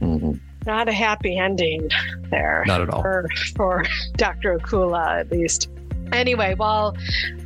Mm-hmm 0.00 0.51
not 0.66 0.88
a 0.88 0.92
happy 0.92 1.38
ending 1.38 1.90
there. 2.30 2.64
Not 2.66 2.80
at 2.80 2.90
all. 2.90 3.02
For, 3.02 3.28
for 3.56 3.84
Dr. 4.16 4.58
Akula, 4.58 5.20
at 5.20 5.30
least. 5.30 5.68
Anyway, 6.12 6.54
well, 6.58 6.96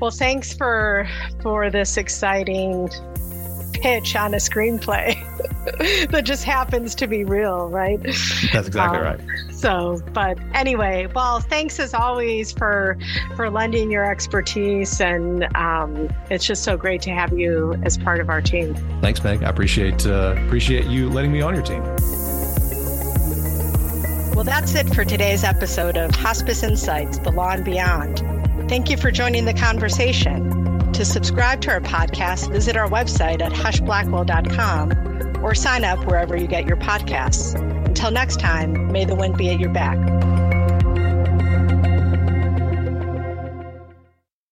well, 0.01 0.11
thanks 0.11 0.53
for 0.53 1.09
for 1.41 1.71
this 1.71 1.97
exciting 1.97 2.89
pitch 3.73 4.17
on 4.17 4.35
a 4.35 4.39
screenplay. 4.39 5.15
that 6.11 6.25
just 6.25 6.45
happens 6.45 6.95
to 6.97 7.07
be 7.07 7.25
real, 7.25 7.69
right? 7.69 8.03
That's 8.53 8.67
exactly 8.67 8.99
um, 8.99 9.05
right. 9.05 9.21
So, 9.53 10.01
but 10.13 10.39
anyway, 10.55 11.07
well, 11.15 11.41
thanks 11.41 11.79
as 11.79 11.95
always 11.95 12.53
for 12.53 12.99
for 13.37 13.51
lending 13.51 13.91
your 13.91 14.05
expertise, 14.11 15.01
and 15.01 15.45
um, 15.57 16.09
it's 16.31 16.45
just 16.45 16.65
so 16.65 16.77
great 16.77 17.03
to 17.03 17.11
have 17.11 17.33
you 17.33 17.75
as 17.85 17.97
part 17.97 18.21
of 18.21 18.29
our 18.29 18.41
team. 18.41 18.75
Thanks, 19.01 19.23
Meg. 19.23 19.43
I 19.43 19.49
appreciate 19.49 20.07
uh, 20.07 20.35
appreciate 20.47 20.87
you 20.87 21.09
letting 21.09 21.33
me 21.33 21.41
on 21.41 21.55
your 21.55 21.65
team. 21.65 21.83
Well, 24.37 24.45
that's 24.45 24.75
it 24.75 24.95
for 24.95 25.03
today's 25.03 25.45
episode 25.45 25.97
of 25.97 26.15
Hospice 26.15 26.63
Insights: 26.63 27.17
The 27.17 27.33
Law 27.33 27.53
and 27.53 27.65
Beyond. 27.65 28.19
Thank 28.69 28.91
you 28.91 28.99
for 28.99 29.11
joining 29.11 29.47
the 29.47 29.55
conversation. 29.55 30.93
To 30.93 31.07
subscribe 31.07 31.63
to 31.63 31.71
our 31.71 31.81
podcast, 31.81 32.53
visit 32.53 32.77
our 32.77 32.87
website 32.87 33.41
at 33.41 33.53
huschblackwell.com 33.53 35.43
or 35.43 35.55
sign 35.55 35.85
up 35.85 36.05
wherever 36.05 36.37
you 36.37 36.47
get 36.47 36.67
your 36.67 36.77
podcasts. 36.77 37.55
Until 37.87 38.11
next 38.11 38.39
time, 38.39 38.93
may 38.93 39.07
the 39.07 39.15
wind 39.15 39.39
be 39.39 39.49
at 39.49 39.59
your 39.59 39.71
back. 39.71 39.97